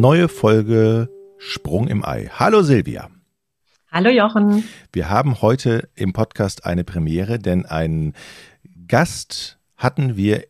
Neue 0.00 0.28
Folge 0.28 1.08
Sprung 1.38 1.88
im 1.88 2.04
Ei. 2.04 2.30
Hallo 2.32 2.62
Silvia. 2.62 3.10
Hallo 3.90 4.10
Jochen. 4.10 4.64
Wir 4.92 5.10
haben 5.10 5.42
heute 5.42 5.88
im 5.94 6.12
Podcast 6.12 6.64
eine 6.64 6.84
Premiere, 6.84 7.38
denn 7.38 7.66
einen 7.66 8.14
Gast 8.86 9.58
hatten 9.76 10.16
wir 10.16 10.44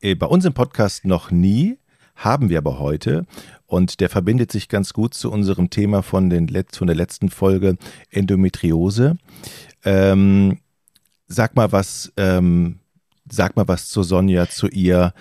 äh, 0.00 0.14
bei 0.14 0.26
uns 0.26 0.44
im 0.44 0.54
Podcast 0.54 1.04
noch 1.04 1.30
nie, 1.30 1.78
haben 2.16 2.48
wir 2.48 2.58
aber 2.58 2.78
heute. 2.78 3.26
Und 3.66 4.00
der 4.00 4.08
verbindet 4.08 4.52
sich 4.52 4.68
ganz 4.68 4.92
gut 4.92 5.14
zu 5.14 5.32
unserem 5.32 5.70
Thema 5.70 6.02
von, 6.02 6.30
den, 6.30 6.48
von 6.72 6.86
der 6.86 6.96
letzten 6.96 7.28
Folge 7.28 7.76
Endometriose. 8.10 9.16
Ähm, 9.84 10.58
sag 11.26 11.56
mal 11.56 11.72
was, 11.72 12.12
ähm, 12.16 12.78
sag 13.30 13.56
mal 13.56 13.66
was 13.66 13.88
zu 13.88 14.02
Sonja, 14.02 14.48
zu 14.48 14.68
ihr. 14.68 15.12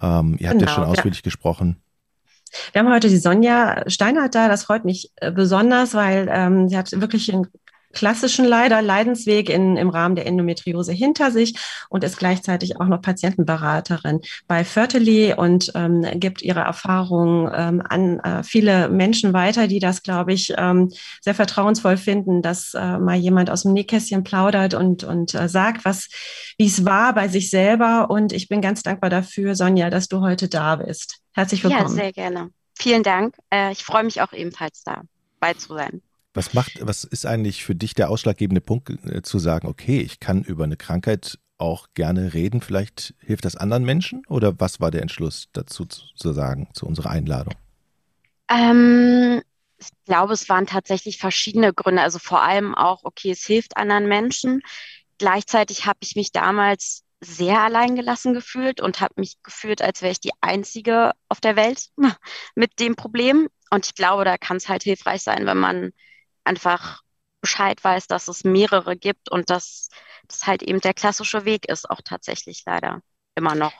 Ähm, 0.00 0.36
ihr 0.38 0.48
habt 0.48 0.58
genau, 0.58 0.70
ja 0.70 0.74
schon 0.74 0.84
ausführlich 0.84 1.18
ja. 1.18 1.24
gesprochen. 1.24 1.76
Wir 2.72 2.80
haben 2.80 2.92
heute 2.92 3.08
die 3.08 3.18
Sonja 3.18 3.88
Steinhardt 3.88 4.34
da. 4.34 4.48
Das 4.48 4.64
freut 4.64 4.84
mich 4.84 5.12
äh, 5.16 5.30
besonders, 5.30 5.94
weil 5.94 6.28
ähm, 6.30 6.68
sie 6.68 6.76
hat 6.76 6.90
wirklich 7.00 7.32
einen 7.32 7.46
klassischen 7.92 8.44
leider 8.44 8.82
Leidensweg 8.82 9.48
in, 9.48 9.76
im 9.76 9.88
Rahmen 9.88 10.16
der 10.16 10.26
Endometriose 10.26 10.92
hinter 10.92 11.30
sich 11.30 11.54
und 11.88 12.04
ist 12.04 12.18
gleichzeitig 12.18 12.80
auch 12.80 12.86
noch 12.86 13.02
Patientenberaterin 13.02 14.20
bei 14.46 14.64
Fertily 14.64 15.34
und 15.34 15.72
ähm, 15.74 16.04
gibt 16.14 16.42
ihre 16.42 16.60
Erfahrungen 16.60 17.50
ähm, 17.54 17.82
an 17.88 18.20
äh, 18.20 18.42
viele 18.42 18.88
Menschen 18.88 19.32
weiter, 19.32 19.66
die 19.66 19.80
das, 19.80 20.02
glaube 20.02 20.32
ich, 20.32 20.52
ähm, 20.56 20.92
sehr 21.20 21.34
vertrauensvoll 21.34 21.96
finden, 21.96 22.42
dass 22.42 22.74
äh, 22.74 22.98
mal 22.98 23.16
jemand 23.16 23.50
aus 23.50 23.62
dem 23.62 23.72
Nähkästchen 23.72 24.24
plaudert 24.24 24.74
und, 24.74 25.04
und 25.04 25.34
äh, 25.34 25.48
sagt, 25.48 25.84
was, 25.84 26.08
wie 26.58 26.66
es 26.66 26.84
war 26.84 27.14
bei 27.14 27.28
sich 27.28 27.50
selber. 27.50 28.10
Und 28.10 28.32
ich 28.32 28.48
bin 28.48 28.60
ganz 28.60 28.82
dankbar 28.82 29.10
dafür, 29.10 29.54
Sonja, 29.54 29.90
dass 29.90 30.08
du 30.08 30.20
heute 30.20 30.48
da 30.48 30.76
bist. 30.76 31.18
Herzlich 31.32 31.64
willkommen. 31.64 31.96
Ja, 31.96 32.02
sehr 32.02 32.12
gerne. 32.12 32.50
Vielen 32.78 33.02
Dank. 33.02 33.34
Äh, 33.50 33.72
ich 33.72 33.84
freue 33.84 34.04
mich 34.04 34.22
auch 34.22 34.32
ebenfalls 34.32 34.82
dabei 34.84 35.54
zu 35.54 35.74
sein. 35.74 36.02
Was 36.32 36.54
macht, 36.54 36.78
was 36.80 37.04
ist 37.04 37.26
eigentlich 37.26 37.64
für 37.64 37.74
dich 37.74 37.94
der 37.94 38.08
ausschlaggebende 38.08 38.60
Punkt, 38.60 38.90
äh, 39.06 39.22
zu 39.22 39.38
sagen, 39.38 39.66
okay, 39.66 40.00
ich 40.00 40.20
kann 40.20 40.42
über 40.44 40.64
eine 40.64 40.76
Krankheit 40.76 41.38
auch 41.58 41.88
gerne 41.94 42.32
reden, 42.32 42.60
vielleicht 42.60 43.14
hilft 43.18 43.44
das 43.44 43.56
anderen 43.56 43.84
Menschen? 43.84 44.22
Oder 44.28 44.58
was 44.58 44.80
war 44.80 44.90
der 44.90 45.02
Entschluss 45.02 45.48
dazu 45.52 45.84
zu 45.84 46.32
sagen, 46.32 46.68
zu 46.72 46.86
unserer 46.86 47.10
Einladung? 47.10 47.54
Ähm, 48.48 49.42
ich 49.78 49.88
glaube, 50.06 50.32
es 50.32 50.48
waren 50.48 50.66
tatsächlich 50.66 51.18
verschiedene 51.18 51.72
Gründe. 51.72 52.02
Also 52.02 52.18
vor 52.18 52.42
allem 52.42 52.74
auch, 52.74 53.04
okay, 53.04 53.30
es 53.30 53.44
hilft 53.44 53.76
anderen 53.76 54.06
Menschen. 54.06 54.62
Gleichzeitig 55.18 55.86
habe 55.86 55.98
ich 56.02 56.16
mich 56.16 56.32
damals 56.32 57.04
sehr 57.20 57.60
alleingelassen 57.60 58.32
gefühlt 58.32 58.80
und 58.80 59.00
habe 59.00 59.14
mich 59.16 59.42
gefühlt, 59.42 59.82
als 59.82 60.00
wäre 60.00 60.12
ich 60.12 60.20
die 60.20 60.32
Einzige 60.40 61.12
auf 61.28 61.40
der 61.40 61.56
Welt 61.56 61.88
mit 62.54 62.78
dem 62.80 62.96
Problem. 62.96 63.48
Und 63.70 63.86
ich 63.86 63.94
glaube, 63.94 64.24
da 64.24 64.38
kann 64.38 64.56
es 64.56 64.68
halt 64.68 64.82
hilfreich 64.82 65.22
sein, 65.22 65.44
wenn 65.46 65.58
man 65.58 65.92
einfach 66.44 67.02
Bescheid 67.40 67.82
weiß, 67.82 68.06
dass 68.06 68.28
es 68.28 68.44
mehrere 68.44 68.96
gibt 68.96 69.30
und 69.30 69.50
dass 69.50 69.88
das 70.28 70.46
halt 70.46 70.62
eben 70.62 70.80
der 70.80 70.94
klassische 70.94 71.44
Weg 71.44 71.68
ist, 71.68 71.88
auch 71.88 72.00
tatsächlich 72.04 72.62
leider 72.66 73.00
immer 73.34 73.54
noch. 73.54 73.72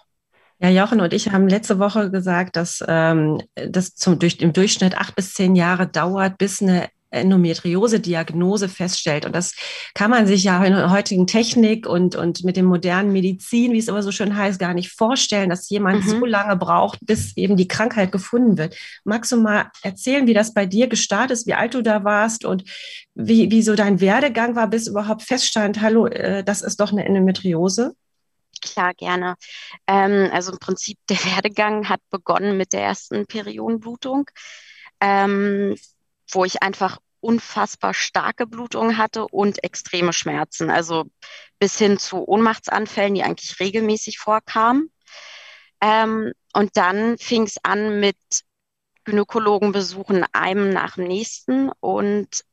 Ja, 0.58 0.68
Jochen 0.68 1.00
und 1.00 1.14
ich 1.14 1.30
haben 1.30 1.48
letzte 1.48 1.78
Woche 1.78 2.10
gesagt, 2.10 2.56
dass 2.56 2.84
ähm, 2.86 3.40
das 3.54 3.94
zum, 3.94 4.18
durch, 4.18 4.40
im 4.40 4.52
Durchschnitt 4.52 4.96
acht 4.96 5.14
bis 5.14 5.32
zehn 5.32 5.56
Jahre 5.56 5.86
dauert, 5.86 6.36
bis 6.36 6.60
eine 6.60 6.90
Endometriose-Diagnose 7.10 8.68
feststellt. 8.68 9.26
Und 9.26 9.34
das 9.34 9.54
kann 9.94 10.10
man 10.10 10.26
sich 10.26 10.44
ja 10.44 10.64
in 10.64 10.72
der 10.72 10.90
heutigen 10.90 11.26
Technik 11.26 11.86
und, 11.86 12.16
und 12.16 12.44
mit 12.44 12.56
dem 12.56 12.66
modernen 12.66 13.12
Medizin, 13.12 13.72
wie 13.72 13.78
es 13.78 13.88
immer 13.88 14.02
so 14.02 14.12
schön 14.12 14.36
heißt, 14.36 14.58
gar 14.58 14.74
nicht 14.74 14.92
vorstellen, 14.92 15.50
dass 15.50 15.68
jemand 15.70 16.04
mhm. 16.04 16.08
so 16.08 16.24
lange 16.24 16.56
braucht, 16.56 16.98
bis 17.02 17.36
eben 17.36 17.56
die 17.56 17.68
Krankheit 17.68 18.12
gefunden 18.12 18.58
wird. 18.58 18.76
Magst 19.04 19.32
du 19.32 19.36
mal 19.36 19.70
erzählen, 19.82 20.26
wie 20.26 20.34
das 20.34 20.54
bei 20.54 20.66
dir 20.66 20.88
gestartet 20.88 21.32
ist, 21.32 21.46
wie 21.46 21.54
alt 21.54 21.74
du 21.74 21.82
da 21.82 22.04
warst 22.04 22.44
und 22.44 22.64
wie, 23.14 23.50
wie 23.50 23.62
so 23.62 23.74
dein 23.74 24.00
Werdegang 24.00 24.54
war, 24.56 24.68
bis 24.68 24.86
überhaupt 24.86 25.22
feststand, 25.22 25.80
hallo, 25.80 26.06
äh, 26.06 26.44
das 26.44 26.62
ist 26.62 26.80
doch 26.80 26.92
eine 26.92 27.04
Endometriose? 27.04 27.94
Klar, 28.62 28.94
gerne. 28.94 29.36
Ähm, 29.86 30.30
also 30.32 30.52
im 30.52 30.58
Prinzip 30.58 30.98
der 31.08 31.18
Werdegang 31.24 31.88
hat 31.88 32.00
begonnen 32.10 32.56
mit 32.56 32.72
der 32.72 32.82
ersten 32.82 33.26
Periodenblutung. 33.26 34.30
Ähm, 35.00 35.76
wo 36.32 36.44
ich 36.44 36.62
einfach 36.62 36.98
unfassbar 37.20 37.94
starke 37.94 38.46
Blutungen 38.46 38.96
hatte 38.96 39.26
und 39.26 39.62
extreme 39.62 40.12
Schmerzen. 40.12 40.70
Also 40.70 41.04
bis 41.58 41.78
hin 41.78 41.98
zu 41.98 42.26
Ohnmachtsanfällen, 42.26 43.14
die 43.14 43.22
eigentlich 43.22 43.60
regelmäßig 43.60 44.18
vorkamen. 44.18 44.90
Ähm, 45.80 46.32
und 46.54 46.76
dann 46.76 47.18
fing 47.18 47.42
es 47.44 47.56
an 47.62 48.00
mit 48.00 48.16
Gynäkologenbesuchen 49.04 50.24
einem 50.32 50.70
nach 50.70 50.96
dem 50.96 51.04
nächsten 51.04 51.70
und 51.80 52.44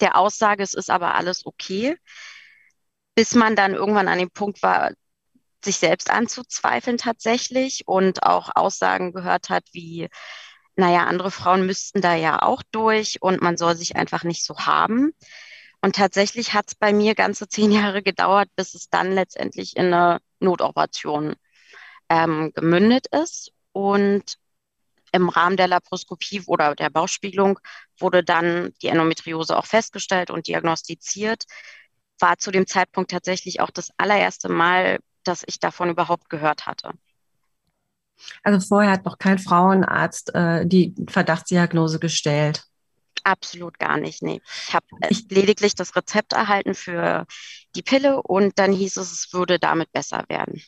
der 0.00 0.16
Aussage, 0.16 0.62
es 0.62 0.74
ist 0.74 0.90
aber 0.90 1.14
alles 1.14 1.46
okay, 1.46 1.96
bis 3.14 3.34
man 3.34 3.56
dann 3.56 3.74
irgendwann 3.74 4.08
an 4.08 4.18
dem 4.18 4.30
Punkt 4.30 4.62
war, 4.62 4.92
sich 5.64 5.76
selbst 5.76 6.10
anzuzweifeln 6.10 6.98
tatsächlich 6.98 7.86
und 7.86 8.24
auch 8.24 8.50
Aussagen 8.54 9.12
gehört 9.12 9.48
hat 9.48 9.64
wie, 9.72 10.08
naja, 10.76 11.04
andere 11.06 11.30
Frauen 11.30 11.66
müssten 11.66 12.00
da 12.00 12.14
ja 12.14 12.42
auch 12.42 12.62
durch 12.70 13.20
und 13.20 13.42
man 13.42 13.56
soll 13.56 13.76
sich 13.76 13.96
einfach 13.96 14.24
nicht 14.24 14.44
so 14.44 14.58
haben. 14.58 15.12
Und 15.82 15.96
tatsächlich 15.96 16.54
hat 16.54 16.68
es 16.68 16.74
bei 16.74 16.92
mir 16.92 17.14
ganze 17.14 17.48
zehn 17.48 17.72
Jahre 17.72 18.02
gedauert, 18.02 18.48
bis 18.56 18.74
es 18.74 18.88
dann 18.88 19.12
letztendlich 19.12 19.76
in 19.76 19.92
eine 19.92 20.20
Notoperation 20.40 21.34
ähm, 22.08 22.52
gemündet 22.54 23.06
ist. 23.08 23.52
Und 23.72 24.38
im 25.12 25.28
Rahmen 25.28 25.56
der 25.56 25.68
Laparoskopie 25.68 26.42
oder 26.46 26.74
der 26.74 26.90
Bauchspiegelung 26.90 27.58
wurde 27.98 28.24
dann 28.24 28.72
die 28.82 28.88
Endometriose 28.88 29.56
auch 29.56 29.66
festgestellt 29.66 30.30
und 30.30 30.46
diagnostiziert. 30.46 31.44
War 32.18 32.38
zu 32.38 32.50
dem 32.50 32.66
Zeitpunkt 32.66 33.10
tatsächlich 33.10 33.60
auch 33.60 33.70
das 33.70 33.90
allererste 33.98 34.48
Mal, 34.48 35.00
dass 35.24 35.44
ich 35.46 35.60
davon 35.60 35.90
überhaupt 35.90 36.30
gehört 36.30 36.66
hatte. 36.66 36.92
Also 38.42 38.60
vorher 38.66 38.92
hat 38.92 39.04
noch 39.04 39.18
kein 39.18 39.38
Frauenarzt 39.38 40.34
äh, 40.34 40.66
die 40.66 40.94
Verdachtsdiagnose 41.08 41.98
gestellt. 41.98 42.64
Absolut 43.24 43.78
gar 43.78 43.98
nicht, 43.98 44.22
nee. 44.22 44.40
Ich 44.66 44.74
habe 44.74 44.86
lediglich 45.28 45.74
das 45.74 45.94
Rezept 45.94 46.32
erhalten 46.32 46.74
für 46.74 47.26
die 47.76 47.82
Pille 47.82 48.20
und 48.22 48.58
dann 48.58 48.72
hieß 48.72 48.96
es, 48.96 49.12
es 49.12 49.32
würde 49.32 49.58
damit 49.58 49.92
besser 49.92 50.24
werden. 50.28 50.60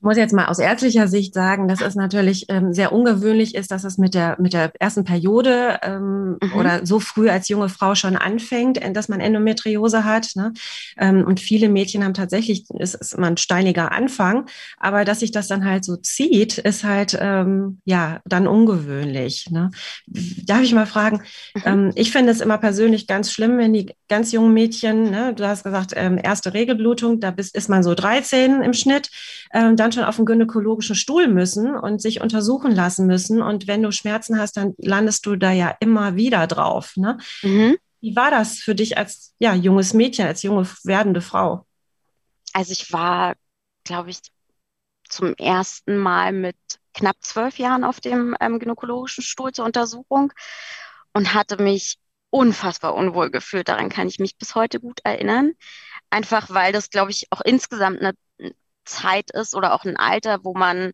Ich 0.00 0.02
muss 0.02 0.16
jetzt 0.16 0.32
mal 0.32 0.46
aus 0.46 0.58
ärztlicher 0.58 1.08
Sicht 1.08 1.34
sagen, 1.34 1.68
dass 1.68 1.82
es 1.82 1.94
natürlich 1.94 2.46
ähm, 2.48 2.72
sehr 2.72 2.90
ungewöhnlich 2.90 3.54
ist, 3.54 3.70
dass 3.70 3.84
es 3.84 3.98
mit 3.98 4.14
der, 4.14 4.40
mit 4.40 4.54
der 4.54 4.72
ersten 4.80 5.04
Periode 5.04 5.78
ähm, 5.82 6.38
mhm. 6.42 6.52
oder 6.56 6.86
so 6.86 7.00
früh 7.00 7.28
als 7.28 7.50
junge 7.50 7.68
Frau 7.68 7.94
schon 7.94 8.16
anfängt, 8.16 8.80
äh, 8.80 8.94
dass 8.94 9.10
man 9.10 9.20
Endometriose 9.20 10.04
hat. 10.04 10.28
Ne? 10.36 10.54
Ähm, 10.96 11.22
und 11.26 11.38
viele 11.38 11.68
Mädchen 11.68 12.02
haben 12.02 12.14
tatsächlich, 12.14 12.64
ist, 12.78 12.94
ist 12.94 13.12
immer 13.12 13.26
ein 13.26 13.36
steiniger 13.36 13.92
Anfang, 13.92 14.46
aber 14.78 15.04
dass 15.04 15.20
sich 15.20 15.32
das 15.32 15.48
dann 15.48 15.66
halt 15.66 15.84
so 15.84 15.96
zieht, 15.96 16.56
ist 16.56 16.82
halt 16.82 17.18
ähm, 17.20 17.82
ja 17.84 18.20
dann 18.24 18.46
ungewöhnlich. 18.46 19.50
Ne? 19.50 19.70
Darf 20.06 20.62
ich 20.62 20.72
mal 20.72 20.86
fragen, 20.86 21.20
mhm. 21.54 21.62
ähm, 21.66 21.92
ich 21.94 22.10
finde 22.10 22.32
es 22.32 22.40
immer 22.40 22.56
persönlich 22.56 23.06
ganz 23.06 23.30
schlimm, 23.30 23.58
wenn 23.58 23.74
die 23.74 23.94
ganz 24.08 24.32
jungen 24.32 24.54
Mädchen, 24.54 25.10
ne, 25.10 25.34
du 25.34 25.46
hast 25.46 25.62
gesagt, 25.62 25.92
ähm, 25.94 26.18
erste 26.22 26.54
Regelblutung, 26.54 27.20
da 27.20 27.30
bist, 27.30 27.54
ist 27.54 27.68
man 27.68 27.82
so 27.82 27.94
13 27.94 28.62
im 28.62 28.72
Schnitt, 28.72 29.10
ähm, 29.52 29.76
dann 29.90 30.02
schon 30.02 30.08
auf 30.08 30.16
den 30.16 30.26
gynäkologischen 30.26 30.94
Stuhl 30.94 31.28
müssen 31.28 31.74
und 31.76 32.00
sich 32.00 32.20
untersuchen 32.20 32.72
lassen 32.72 33.06
müssen. 33.06 33.42
Und 33.42 33.66
wenn 33.66 33.82
du 33.82 33.92
Schmerzen 33.92 34.38
hast, 34.38 34.56
dann 34.56 34.74
landest 34.78 35.26
du 35.26 35.36
da 35.36 35.52
ja 35.52 35.76
immer 35.80 36.16
wieder 36.16 36.46
drauf. 36.46 36.96
Ne? 36.96 37.18
Mhm. 37.42 37.76
Wie 38.00 38.16
war 38.16 38.30
das 38.30 38.58
für 38.58 38.74
dich 38.74 38.96
als 38.96 39.34
ja, 39.38 39.54
junges 39.54 39.92
Mädchen, 39.92 40.26
als 40.26 40.42
junge 40.42 40.66
werdende 40.84 41.20
Frau? 41.20 41.66
Also 42.52 42.72
ich 42.72 42.92
war, 42.92 43.34
glaube 43.84 44.10
ich, 44.10 44.20
zum 45.08 45.34
ersten 45.34 45.98
Mal 45.98 46.32
mit 46.32 46.56
knapp 46.94 47.16
zwölf 47.20 47.58
Jahren 47.58 47.84
auf 47.84 48.00
dem 48.00 48.36
ähm, 48.40 48.58
gynäkologischen 48.58 49.22
Stuhl 49.22 49.52
zur 49.52 49.64
Untersuchung 49.64 50.32
und 51.12 51.34
hatte 51.34 51.62
mich 51.62 51.98
unfassbar 52.30 52.94
unwohl 52.94 53.30
gefühlt. 53.30 53.68
Daran 53.68 53.88
kann 53.88 54.08
ich 54.08 54.18
mich 54.18 54.38
bis 54.38 54.54
heute 54.54 54.80
gut 54.80 55.00
erinnern. 55.02 55.52
Einfach 56.10 56.50
weil 56.50 56.72
das, 56.72 56.90
glaube 56.90 57.10
ich, 57.10 57.26
auch 57.30 57.40
insgesamt 57.40 58.00
eine 58.00 58.14
Zeit 58.84 59.30
ist 59.30 59.54
oder 59.54 59.74
auch 59.74 59.84
ein 59.84 59.96
Alter, 59.96 60.44
wo 60.44 60.54
man 60.54 60.92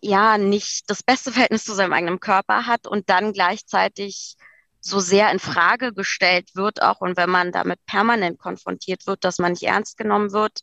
ja 0.00 0.38
nicht 0.38 0.88
das 0.88 1.02
beste 1.02 1.32
Verhältnis 1.32 1.64
zu 1.64 1.74
seinem 1.74 1.92
eigenen 1.92 2.20
Körper 2.20 2.66
hat 2.66 2.86
und 2.86 3.08
dann 3.10 3.32
gleichzeitig 3.32 4.36
so 4.80 5.00
sehr 5.00 5.30
in 5.30 5.38
Frage 5.38 5.92
gestellt 5.92 6.54
wird, 6.54 6.80
auch 6.82 7.00
und 7.00 7.16
wenn 7.16 7.30
man 7.30 7.52
damit 7.52 7.84
permanent 7.86 8.38
konfrontiert 8.38 9.06
wird, 9.06 9.24
dass 9.24 9.38
man 9.38 9.52
nicht 9.52 9.64
ernst 9.64 9.96
genommen 9.96 10.32
wird, 10.32 10.60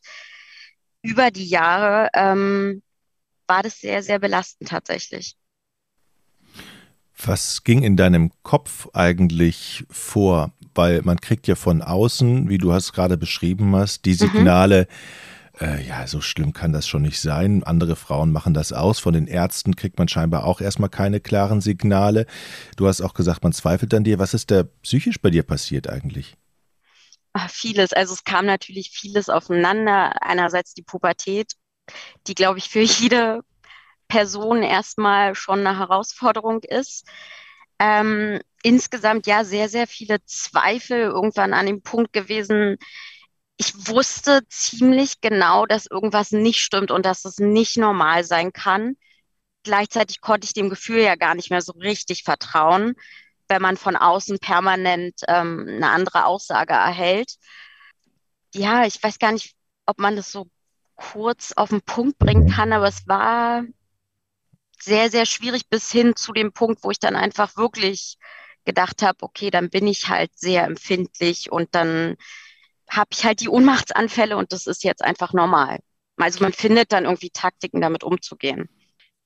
über 1.02 1.30
die 1.30 1.48
Jahre 1.48 2.08
ähm, 2.14 2.82
war 3.46 3.62
das 3.62 3.80
sehr, 3.80 4.02
sehr 4.02 4.18
belastend 4.18 4.70
tatsächlich. 4.70 5.36
Was 7.24 7.64
ging 7.64 7.82
in 7.82 7.96
deinem 7.96 8.32
Kopf 8.42 8.88
eigentlich 8.92 9.84
vor? 9.90 10.52
weil 10.78 11.02
man 11.02 11.20
kriegt 11.20 11.48
ja 11.48 11.56
von 11.56 11.82
außen, 11.82 12.48
wie 12.48 12.56
du 12.56 12.70
es 12.70 12.92
gerade 12.92 13.18
beschrieben 13.18 13.74
hast, 13.74 14.04
die 14.04 14.12
mhm. 14.12 14.16
Signale, 14.16 14.82
mhm. 14.82 14.94
Äh, 15.60 15.86
ja, 15.86 16.06
so 16.06 16.20
schlimm 16.20 16.52
kann 16.52 16.72
das 16.72 16.86
schon 16.86 17.02
nicht 17.02 17.20
sein. 17.20 17.64
Andere 17.64 17.96
Frauen 17.96 18.32
machen 18.32 18.54
das 18.54 18.72
aus. 18.72 18.98
Von 18.98 19.14
den 19.14 19.26
Ärzten 19.26 19.76
kriegt 19.76 19.98
man 19.98 20.08
scheinbar 20.08 20.44
auch 20.44 20.60
erstmal 20.60 20.90
keine 20.90 21.20
klaren 21.20 21.60
Signale. 21.60 22.26
Du 22.76 22.86
hast 22.86 23.00
auch 23.00 23.14
gesagt, 23.14 23.42
man 23.42 23.52
zweifelt 23.52 23.92
an 23.94 24.04
dir. 24.04 24.18
Was 24.18 24.34
ist 24.34 24.50
da 24.50 24.64
psychisch 24.82 25.20
bei 25.20 25.30
dir 25.30 25.42
passiert 25.42 25.88
eigentlich? 25.88 26.36
Ach, 27.32 27.50
vieles. 27.50 27.92
Also 27.92 28.14
es 28.14 28.24
kam 28.24 28.46
natürlich 28.46 28.90
vieles 28.90 29.28
aufeinander. 29.28 30.22
Einerseits 30.22 30.74
die 30.74 30.82
Pubertät, 30.82 31.52
die, 32.26 32.34
glaube 32.34 32.58
ich, 32.58 32.68
für 32.68 32.80
jede 32.82 33.40
Person 34.08 34.62
erstmal 34.62 35.34
schon 35.34 35.60
eine 35.66 35.78
Herausforderung 35.78 36.62
ist. 36.62 37.06
Ähm, 37.78 38.40
insgesamt 38.62 39.26
ja 39.26 39.44
sehr, 39.44 39.68
sehr 39.68 39.86
viele 39.86 40.24
Zweifel 40.24 41.00
irgendwann 41.00 41.52
an 41.52 41.66
dem 41.66 41.82
Punkt 41.82 42.12
gewesen. 42.12 42.76
Ich 43.60 43.88
wusste 43.88 44.46
ziemlich 44.48 45.20
genau, 45.20 45.66
dass 45.66 45.86
irgendwas 45.86 46.30
nicht 46.30 46.60
stimmt 46.60 46.92
und 46.92 47.04
dass 47.04 47.24
es 47.24 47.38
nicht 47.38 47.76
normal 47.76 48.22
sein 48.22 48.52
kann. 48.52 48.96
Gleichzeitig 49.64 50.20
konnte 50.20 50.44
ich 50.46 50.54
dem 50.54 50.70
Gefühl 50.70 51.00
ja 51.00 51.16
gar 51.16 51.34
nicht 51.34 51.50
mehr 51.50 51.60
so 51.60 51.72
richtig 51.72 52.22
vertrauen, 52.22 52.94
wenn 53.48 53.60
man 53.60 53.76
von 53.76 53.96
außen 53.96 54.38
permanent 54.38 55.22
ähm, 55.26 55.66
eine 55.68 55.90
andere 55.90 56.24
Aussage 56.26 56.72
erhält. 56.72 57.34
Ja, 58.54 58.86
ich 58.86 59.02
weiß 59.02 59.18
gar 59.18 59.32
nicht, 59.32 59.56
ob 59.86 59.98
man 59.98 60.14
das 60.14 60.30
so 60.30 60.48
kurz 60.94 61.52
auf 61.52 61.70
den 61.70 61.82
Punkt 61.82 62.18
bringen 62.18 62.48
kann, 62.48 62.72
aber 62.72 62.86
es 62.86 63.08
war 63.08 63.64
sehr, 64.80 65.10
sehr 65.10 65.26
schwierig 65.26 65.68
bis 65.68 65.90
hin 65.90 66.14
zu 66.14 66.32
dem 66.32 66.52
Punkt, 66.52 66.84
wo 66.84 66.92
ich 66.92 67.00
dann 67.00 67.16
einfach 67.16 67.56
wirklich 67.56 68.18
gedacht 68.64 69.02
habe, 69.02 69.18
okay, 69.22 69.50
dann 69.50 69.70
bin 69.70 69.86
ich 69.88 70.08
halt 70.08 70.30
sehr 70.38 70.64
empfindlich 70.64 71.50
und 71.50 71.74
dann 71.74 72.16
habe 72.88 73.08
ich 73.12 73.24
halt 73.24 73.40
die 73.40 73.48
Ohnmachtsanfälle 73.48 74.36
und 74.36 74.52
das 74.52 74.66
ist 74.66 74.84
jetzt 74.84 75.02
einfach 75.02 75.32
normal. 75.32 75.78
Also 76.16 76.42
man 76.42 76.52
findet 76.52 76.92
dann 76.92 77.04
irgendwie 77.04 77.30
Taktiken, 77.30 77.80
damit 77.80 78.02
umzugehen. 78.02 78.68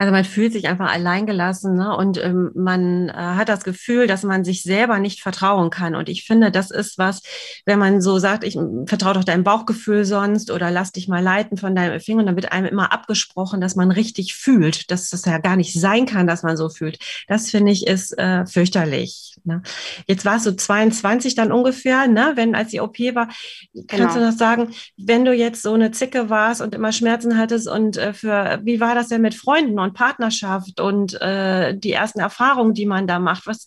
Also 0.03 0.11
man 0.11 0.25
fühlt 0.25 0.53
sich 0.53 0.67
einfach 0.67 0.91
alleingelassen 0.91 1.77
ne? 1.77 1.97
und 1.97 2.19
ähm, 2.19 2.51
man 2.57 3.09
äh, 3.09 3.13
hat 3.13 3.49
das 3.49 3.63
Gefühl, 3.63 4.09
dass 4.09 4.25
man 4.25 4.43
sich 4.43 4.65
selber 4.65 4.99
nicht 4.99 5.23
vertrauen 5.23 5.71
kann. 5.71 5.95
Und 5.95 6.09
ich 6.09 6.25
finde, 6.25 6.51
das 6.51 6.73
ist 6.73 6.99
was, 6.99 7.23
wenn 7.67 7.79
man 7.79 8.01
so 8.01 8.19
sagt, 8.19 8.43
ich 8.43 8.59
vertraue 8.87 9.15
doch 9.15 9.23
deinem 9.23 9.45
Bauchgefühl 9.45 10.05
sonst 10.05 10.51
oder 10.51 10.73
lass 10.73 10.91
dich 10.91 11.07
mal 11.07 11.23
leiten 11.23 11.57
von 11.57 11.77
deinem 11.77 12.01
Finger, 12.01 12.25
dann 12.25 12.35
wird 12.35 12.51
einem 12.51 12.67
immer 12.67 12.93
abgesprochen, 12.93 13.61
dass 13.61 13.77
man 13.77 13.93
richtig 13.93 14.35
fühlt, 14.35 14.91
dass 14.91 15.09
das 15.09 15.25
ja 15.25 15.39
gar 15.39 15.55
nicht 15.55 15.73
sein 15.81 16.05
kann, 16.05 16.27
dass 16.27 16.43
man 16.43 16.57
so 16.57 16.69
fühlt. 16.69 16.99
Das 17.29 17.53
finde 17.53 17.71
ich 17.71 17.87
ist 17.87 18.19
äh, 18.19 18.45
fürchterlich. 18.45 19.37
Ne? 19.45 19.63
Jetzt 20.09 20.25
warst 20.25 20.47
du 20.47 20.57
22 20.57 21.37
dann 21.37 21.53
ungefähr, 21.53 22.09
ne? 22.09 22.33
wenn 22.35 22.57
als 22.57 22.71
die 22.71 22.81
OP 22.81 22.99
war. 23.15 23.29
Genau. 23.73 23.87
Kannst 23.87 24.17
du 24.17 24.21
noch 24.21 24.33
sagen, 24.33 24.75
wenn 24.97 25.25
du 25.25 25.33
jetzt 25.33 25.63
so 25.63 25.75
eine 25.75 25.93
Zicke 25.93 26.29
warst 26.29 26.61
und 26.61 26.75
immer 26.75 26.91
Schmerzen 26.91 27.39
hattest 27.39 27.69
und 27.69 27.99
äh, 27.99 28.13
für 28.13 28.59
wie 28.65 28.81
war 28.81 28.97
das 28.97 29.07
denn 29.07 29.23
mit 29.23 29.37
Freunden 29.37 29.79
und 29.79 29.92
Partnerschaft 29.93 30.81
und 30.81 31.21
äh, 31.21 31.77
die 31.77 31.93
ersten 31.93 32.21
Erfahrungen, 32.21 32.75
die 32.75 32.87
man 32.87 33.07
da 33.07 33.19
macht? 33.19 33.47
Was? 33.47 33.67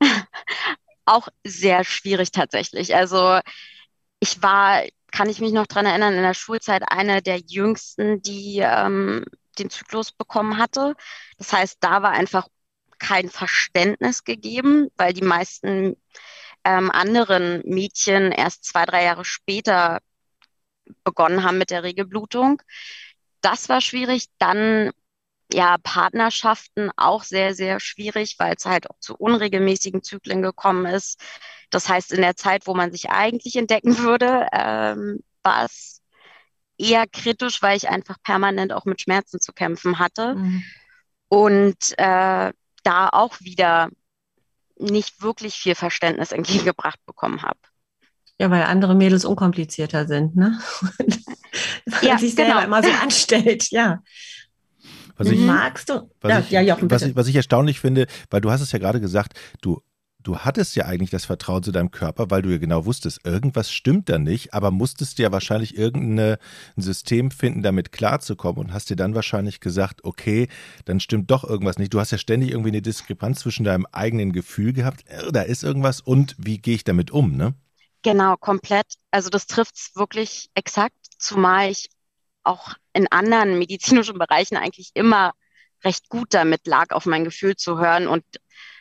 Auch 1.06 1.28
sehr 1.44 1.84
schwierig 1.84 2.30
tatsächlich. 2.32 2.94
Also 2.94 3.40
ich 4.20 4.42
war, 4.42 4.82
kann 5.12 5.28
ich 5.28 5.40
mich 5.40 5.52
noch 5.52 5.66
daran 5.66 5.86
erinnern, 5.86 6.14
in 6.14 6.22
der 6.22 6.34
Schulzeit 6.34 6.82
eine 6.88 7.20
der 7.22 7.38
jüngsten, 7.38 8.22
die 8.22 8.60
ähm, 8.60 9.24
den 9.58 9.70
Zyklus 9.70 10.12
bekommen 10.12 10.58
hatte. 10.58 10.94
Das 11.38 11.52
heißt, 11.52 11.78
da 11.80 12.02
war 12.02 12.12
einfach 12.12 12.48
kein 12.98 13.28
Verständnis 13.28 14.24
gegeben, 14.24 14.88
weil 14.96 15.12
die 15.12 15.22
meisten 15.22 15.96
ähm, 16.64 16.90
anderen 16.90 17.62
Mädchen 17.66 18.32
erst 18.32 18.64
zwei, 18.64 18.86
drei 18.86 19.04
Jahre 19.04 19.24
später 19.24 20.00
begonnen 21.04 21.42
haben 21.44 21.58
mit 21.58 21.70
der 21.70 21.82
Regelblutung 21.82 22.62
das 23.44 23.68
war 23.68 23.80
schwierig. 23.80 24.26
Dann 24.38 24.90
ja, 25.52 25.76
Partnerschaften 25.82 26.90
auch 26.96 27.22
sehr, 27.22 27.54
sehr 27.54 27.78
schwierig, 27.80 28.36
weil 28.38 28.54
es 28.56 28.66
halt 28.66 28.90
auch 28.90 28.98
zu 28.98 29.14
unregelmäßigen 29.16 30.02
Zyklen 30.02 30.42
gekommen 30.42 30.86
ist. 30.86 31.20
Das 31.70 31.88
heißt, 31.88 32.12
in 32.12 32.22
der 32.22 32.36
Zeit, 32.36 32.66
wo 32.66 32.74
man 32.74 32.92
sich 32.92 33.10
eigentlich 33.10 33.56
entdecken 33.56 33.98
würde, 33.98 34.48
ähm, 34.52 35.20
war 35.42 35.66
es 35.66 36.00
eher 36.78 37.06
kritisch, 37.06 37.62
weil 37.62 37.76
ich 37.76 37.88
einfach 37.88 38.16
permanent 38.22 38.72
auch 38.72 38.84
mit 38.84 39.00
Schmerzen 39.00 39.40
zu 39.40 39.52
kämpfen 39.52 39.98
hatte. 39.98 40.34
Mhm. 40.34 40.64
Und 41.28 41.98
äh, 41.98 42.52
da 42.82 43.08
auch 43.10 43.40
wieder 43.40 43.90
nicht 44.76 45.22
wirklich 45.22 45.54
viel 45.54 45.74
Verständnis 45.74 46.32
entgegengebracht 46.32 47.04
bekommen 47.06 47.42
habe. 47.42 47.58
Ja, 48.38 48.50
weil 48.50 48.64
andere 48.64 48.96
Mädels 48.96 49.24
unkomplizierter 49.24 50.08
sind, 50.08 50.34
ne? 50.34 50.58
weil 51.86 52.08
ja, 52.08 52.18
sich 52.18 52.34
selber 52.34 52.60
genau. 52.60 52.66
immer 52.66 52.82
so 52.82 52.90
anstellt, 53.02 53.70
ja. 53.70 54.02
Was 55.16 55.28
ich, 55.28 55.38
Magst 55.38 55.88
du? 55.88 56.10
Was 56.20 56.30
ja, 56.30 56.40
ich, 56.40 56.50
ja, 56.50 56.60
Jochen, 56.60 56.90
was, 56.90 57.02
ich, 57.02 57.14
was 57.14 57.28
ich 57.28 57.36
erstaunlich 57.36 57.78
finde, 57.80 58.06
weil 58.30 58.40
du 58.40 58.50
hast 58.50 58.60
es 58.60 58.72
ja 58.72 58.78
gerade 58.78 59.00
gesagt, 59.00 59.38
du 59.62 59.80
du 60.24 60.38
hattest 60.38 60.74
ja 60.74 60.86
eigentlich 60.86 61.10
das 61.10 61.26
Vertrauen 61.26 61.62
zu 61.62 61.70
deinem 61.70 61.90
Körper, 61.90 62.30
weil 62.30 62.42
du 62.42 62.50
ja 62.50 62.58
genau 62.58 62.86
wusstest, 62.86 63.24
irgendwas 63.24 63.70
stimmt 63.70 64.08
da 64.08 64.18
nicht, 64.18 64.54
aber 64.54 64.70
musstest 64.70 65.18
ja 65.18 65.30
wahrscheinlich 65.30 65.76
irgendein 65.76 66.38
System 66.76 67.30
finden, 67.30 67.62
damit 67.62 67.92
klarzukommen 67.92 68.58
und 68.58 68.72
hast 68.72 68.90
dir 68.90 68.96
dann 68.96 69.14
wahrscheinlich 69.14 69.60
gesagt, 69.60 70.02
okay, 70.02 70.48
dann 70.86 70.98
stimmt 70.98 71.30
doch 71.30 71.44
irgendwas 71.44 71.78
nicht. 71.78 71.94
Du 71.94 72.00
hast 72.00 72.10
ja 72.10 72.18
ständig 72.18 72.50
irgendwie 72.50 72.70
eine 72.70 72.82
Diskrepanz 72.82 73.40
zwischen 73.40 73.64
deinem 73.64 73.86
eigenen 73.92 74.32
Gefühl 74.32 74.72
gehabt, 74.72 75.04
äh, 75.08 75.30
da 75.30 75.42
ist 75.42 75.62
irgendwas 75.62 76.00
und 76.00 76.34
wie 76.38 76.58
gehe 76.58 76.74
ich 76.74 76.84
damit 76.84 77.10
um, 77.10 77.36
ne? 77.36 77.54
Genau, 78.02 78.36
komplett. 78.36 78.86
Also 79.10 79.30
das 79.30 79.46
trifft 79.46 79.76
es 79.76 79.96
wirklich 79.96 80.50
exakt, 80.54 80.94
zumal 81.24 81.70
ich 81.70 81.88
auch 82.42 82.74
in 82.92 83.10
anderen 83.10 83.58
medizinischen 83.58 84.18
Bereichen 84.18 84.56
eigentlich 84.56 84.90
immer 84.94 85.32
recht 85.82 86.08
gut 86.08 86.34
damit 86.34 86.66
lag, 86.66 86.90
auf 86.90 87.06
mein 87.06 87.24
Gefühl 87.24 87.56
zu 87.56 87.78
hören 87.78 88.06
und 88.06 88.24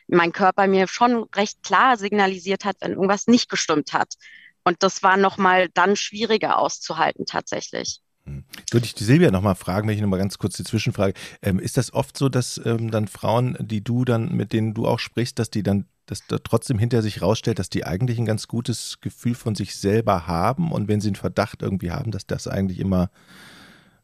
mein 0.08 0.32
Körper 0.32 0.68
mir 0.68 0.88
schon 0.88 1.24
recht 1.36 1.64
klar 1.64 1.98
signalisiert 1.98 2.66
hat, 2.66 2.78
wenn 2.82 2.92
irgendwas 2.92 3.28
nicht 3.28 3.50
gestimmt 3.50 3.94
hat. 3.94 4.16
Und 4.64 4.84
das 4.84 5.04
war 5.04 5.18
nochmal 5.18 5.70
dann 5.74 5.96
schwieriger 5.96 6.58
auszuhalten 6.58 7.26
tatsächlich. 7.26 8.02
Hm. 8.26 8.46
Würde 8.72 8.86
ich 8.86 8.94
die 8.94 9.04
Silvia 9.04 9.32
nochmal 9.32 9.56
fragen, 9.56 9.88
wenn 9.88 9.96
ich 9.96 10.02
nochmal 10.02 10.20
ganz 10.20 10.38
kurz 10.38 10.56
die 10.56 10.64
Zwischenfrage. 10.64 11.14
Ähm, 11.42 11.60
ist 11.60 11.78
das 11.78 11.94
oft 11.94 12.18
so, 12.18 12.30
dass 12.30 12.62
ähm, 12.64 12.92
dann 12.92 13.08
Frauen, 13.08 13.58
die 13.60 13.84
du 13.84 14.06
dann, 14.06 14.34
mit 14.34 14.54
denen 14.54 14.74
du 14.74 14.88
auch 14.88 15.00
sprichst, 15.00 15.40
dass 15.40 15.50
die 15.50 15.64
dann 15.64 15.86
dass 16.06 16.26
da 16.28 16.38
trotzdem 16.38 16.78
hinter 16.78 17.02
sich 17.02 17.22
rausstellt, 17.22 17.60
dass 17.60 17.70
die 17.70 17.86
eigentlich 17.86 18.18
ein 18.18 18.26
ganz 18.26 18.48
gutes 18.48 19.00
Gefühl 19.02 19.36
von 19.36 19.56
sich 19.56 19.76
selber 19.76 20.28
haben 20.28 20.72
und 20.72 20.88
wenn 20.88 21.02
sie 21.02 21.10
einen 21.10 21.16
Verdacht 21.16 21.62
irgendwie 21.62 21.92
haben, 21.92 22.12
dass 22.12 22.26
das 22.26 22.48
eigentlich 22.48 22.80
immer 22.80 23.10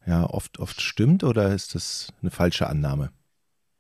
ja 0.06 0.24
oft 0.24 0.60
oft 0.60 0.82
stimmt 0.82 1.24
oder 1.24 1.54
ist 1.54 1.76
das 1.76 2.14
eine 2.22 2.32
falsche 2.32 2.68
Annahme? 2.68 3.12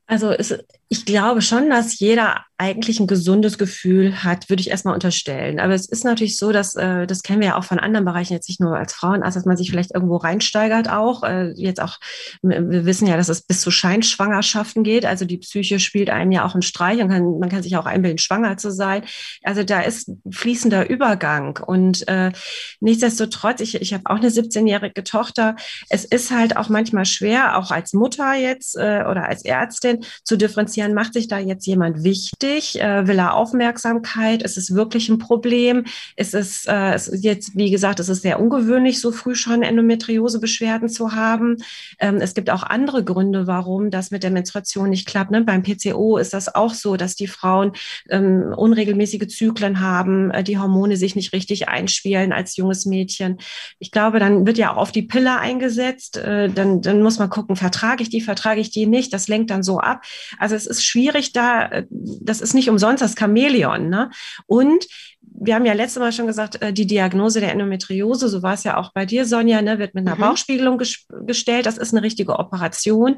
Also 0.10 0.32
es, 0.32 0.58
ich 0.88 1.06
glaube 1.06 1.44
schon, 1.44 1.70
dass 1.70 2.00
jeder 2.00 2.46
eigentlich 2.58 3.00
ein 3.00 3.06
gesundes 3.06 3.60
Gefühl 3.60 4.24
hat, 4.24 4.50
würde 4.50 4.60
ich 4.60 4.72
erstmal 4.72 4.96
unterstellen. 4.96 5.60
Aber 5.60 5.74
es 5.74 5.88
ist 5.88 6.04
natürlich 6.04 6.36
so, 6.36 6.52
dass, 6.52 6.76
äh, 6.76 7.06
das 7.06 7.22
kennen 7.22 7.42
wir 7.42 7.50
ja 7.50 7.58
auch 7.58 7.64
von 7.64 7.80
anderen 7.80 8.06
Bereichen, 8.06 8.34
jetzt 8.34 8.50
nicht 8.50 8.60
nur 8.60 8.76
als 8.76 8.94
Frauenarzt, 8.94 9.38
dass 9.38 9.46
man 9.46 9.56
sich 9.56 9.70
vielleicht 9.70 9.94
irgendwo 9.94 10.18
reinsteigert 10.18 10.90
auch. 10.90 11.22
Äh, 11.24 11.52
jetzt 11.52 11.80
auch, 11.80 12.00
wir 12.42 12.86
wissen 12.86 13.08
ja, 13.08 13.18
dass 13.18 13.30
es 13.30 13.44
bis 13.44 13.62
zu 13.62 13.70
Scheinschwangerschaften 13.70 14.84
geht. 14.84 15.06
Also 15.06 15.26
die 15.26 15.38
Psyche 15.38 15.80
spielt 15.80 16.10
einem 16.10 16.32
ja 16.32 16.44
auch 16.44 16.56
einen 16.56 16.64
Streich 16.64 17.00
und 17.00 17.10
kann, 17.10 17.40
man 17.40 17.50
kann 17.50 17.62
sich 17.62 17.78
auch 17.78 17.86
einbilden, 17.86 18.18
schwanger 18.18 18.58
zu 18.58 18.72
sein. 18.72 19.04
Also 19.44 19.64
da 19.64 19.82
ist 19.82 20.12
fließender 20.30 20.90
Übergang. 20.90 21.60
Und 21.66 22.08
äh, 22.08 22.32
nichtsdestotrotz, 22.80 23.62
ich, 23.62 23.76
ich 23.76 23.94
habe 23.94 24.04
auch 24.08 24.18
eine 24.18 24.30
17-jährige 24.30 25.04
Tochter. 25.04 25.56
Es 25.88 26.04
ist 26.04 26.32
halt 26.32 26.58
auch 26.58 26.68
manchmal 26.68 27.06
schwer, 27.06 27.58
auch 27.60 27.70
als 27.70 27.94
Mutter 27.94 28.34
jetzt 28.34 28.76
äh, 28.76 29.06
oder 29.08 29.30
als 29.30 29.46
Ärztin, 29.46 29.99
zu 30.24 30.38
differenzieren, 30.38 30.94
macht 30.94 31.14
sich 31.14 31.28
da 31.28 31.40
jetzt 31.40 31.66
jemand 31.66 32.04
wichtig, 32.04 32.80
äh, 32.82 33.08
will 33.08 33.20
er 33.20 33.34
Aufmerksamkeit, 33.34 34.44
ist 34.44 34.58
es 34.58 34.74
wirklich 34.74 35.10
ein 35.10 35.18
Problem, 35.18 35.86
ist 36.16 36.34
es, 36.34 36.66
äh, 36.68 36.96
ist 36.96 37.24
jetzt, 37.24 37.56
wie 37.56 37.72
gesagt, 37.72 38.00
es 38.00 38.10
ist 38.10 38.22
sehr 38.22 38.40
ungewöhnlich, 38.40 39.00
so 39.00 39.12
früh 39.12 39.36
schon 39.36 39.64
Endometriose-Beschwerden 39.64 40.90
zu 40.90 41.14
haben. 41.14 41.58
Ähm, 42.00 42.18
es 42.18 42.34
gibt 42.34 42.50
auch 42.50 42.64
andere 42.64 43.04
Gründe, 43.04 43.48
warum 43.48 43.92
das 43.92 44.12
mit 44.12 44.24
der 44.24 44.32
Menstruation 44.32 44.90
nicht 44.90 45.08
klappt. 45.08 45.32
Ne? 45.32 45.42
Beim 45.42 45.64
PCO 45.64 46.18
ist 46.18 46.34
das 46.34 46.54
auch 46.54 46.74
so, 46.74 46.98
dass 46.98 47.16
die 47.16 47.28
Frauen 47.28 47.74
ähm, 48.10 48.54
unregelmäßige 48.56 49.28
Zyklen 49.28 49.80
haben, 49.80 50.32
äh, 50.32 50.44
die 50.44 50.58
Hormone 50.58 50.98
sich 50.98 51.16
nicht 51.16 51.34
richtig 51.34 51.68
einspielen 51.68 52.32
als 52.32 52.56
junges 52.56 52.86
Mädchen. 52.86 53.38
Ich 53.80 53.92
glaube, 53.92 54.20
dann 54.20 54.46
wird 54.46 54.58
ja 54.58 54.74
auch 54.74 54.78
auf 54.78 54.92
die 54.92 55.04
Pille 55.04 55.38
eingesetzt. 55.40 56.18
Äh, 56.18 56.50
dann, 56.50 56.82
dann 56.82 57.02
muss 57.02 57.20
man 57.20 57.30
gucken, 57.30 57.56
vertrage 57.56 58.04
ich 58.04 58.10
die, 58.10 58.22
vertrage 58.22 58.62
ich 58.62 58.72
die 58.72 58.86
nicht. 58.86 59.14
Das 59.14 59.28
lenkt 59.28 59.50
dann 59.50 59.64
so 59.64 59.80
ab 59.80 59.89
ab. 59.90 60.04
Also 60.38 60.56
es 60.56 60.66
ist 60.66 60.84
schwierig 60.84 61.34
da, 61.34 61.66
äh, 61.66 61.86
das 61.90 62.42
ist 62.42 62.54
nicht 62.54 62.70
umsonst 62.70 63.02
das 63.02 63.16
Chamäleon. 63.18 63.90
Ne? 63.90 64.10
Und 64.46 64.86
wir 65.22 65.56
haben 65.56 65.66
ja 65.66 65.74
letztes 65.74 66.00
Mal 66.00 66.12
schon 66.12 66.28
gesagt, 66.28 66.62
äh, 66.62 66.74
die 66.74 66.88
Diagnose 66.88 67.40
der 67.40 67.52
Endometriose, 67.52 68.30
so 68.30 68.44
war 68.44 68.54
es 68.54 68.64
ja 68.64 68.78
auch 68.78 68.94
bei 68.94 69.06
dir, 69.06 69.26
Sonja, 69.26 69.62
ne, 69.62 69.80
wird 69.80 69.96
mit 69.96 70.06
einer 70.06 70.16
mhm. 70.16 70.22
Bauchspiegelung 70.22 70.78
gestellt. 70.78 71.66
Das 71.66 71.78
ist 71.78 71.94
eine 71.94 72.04
richtige 72.04 72.38
Operation. 72.40 73.18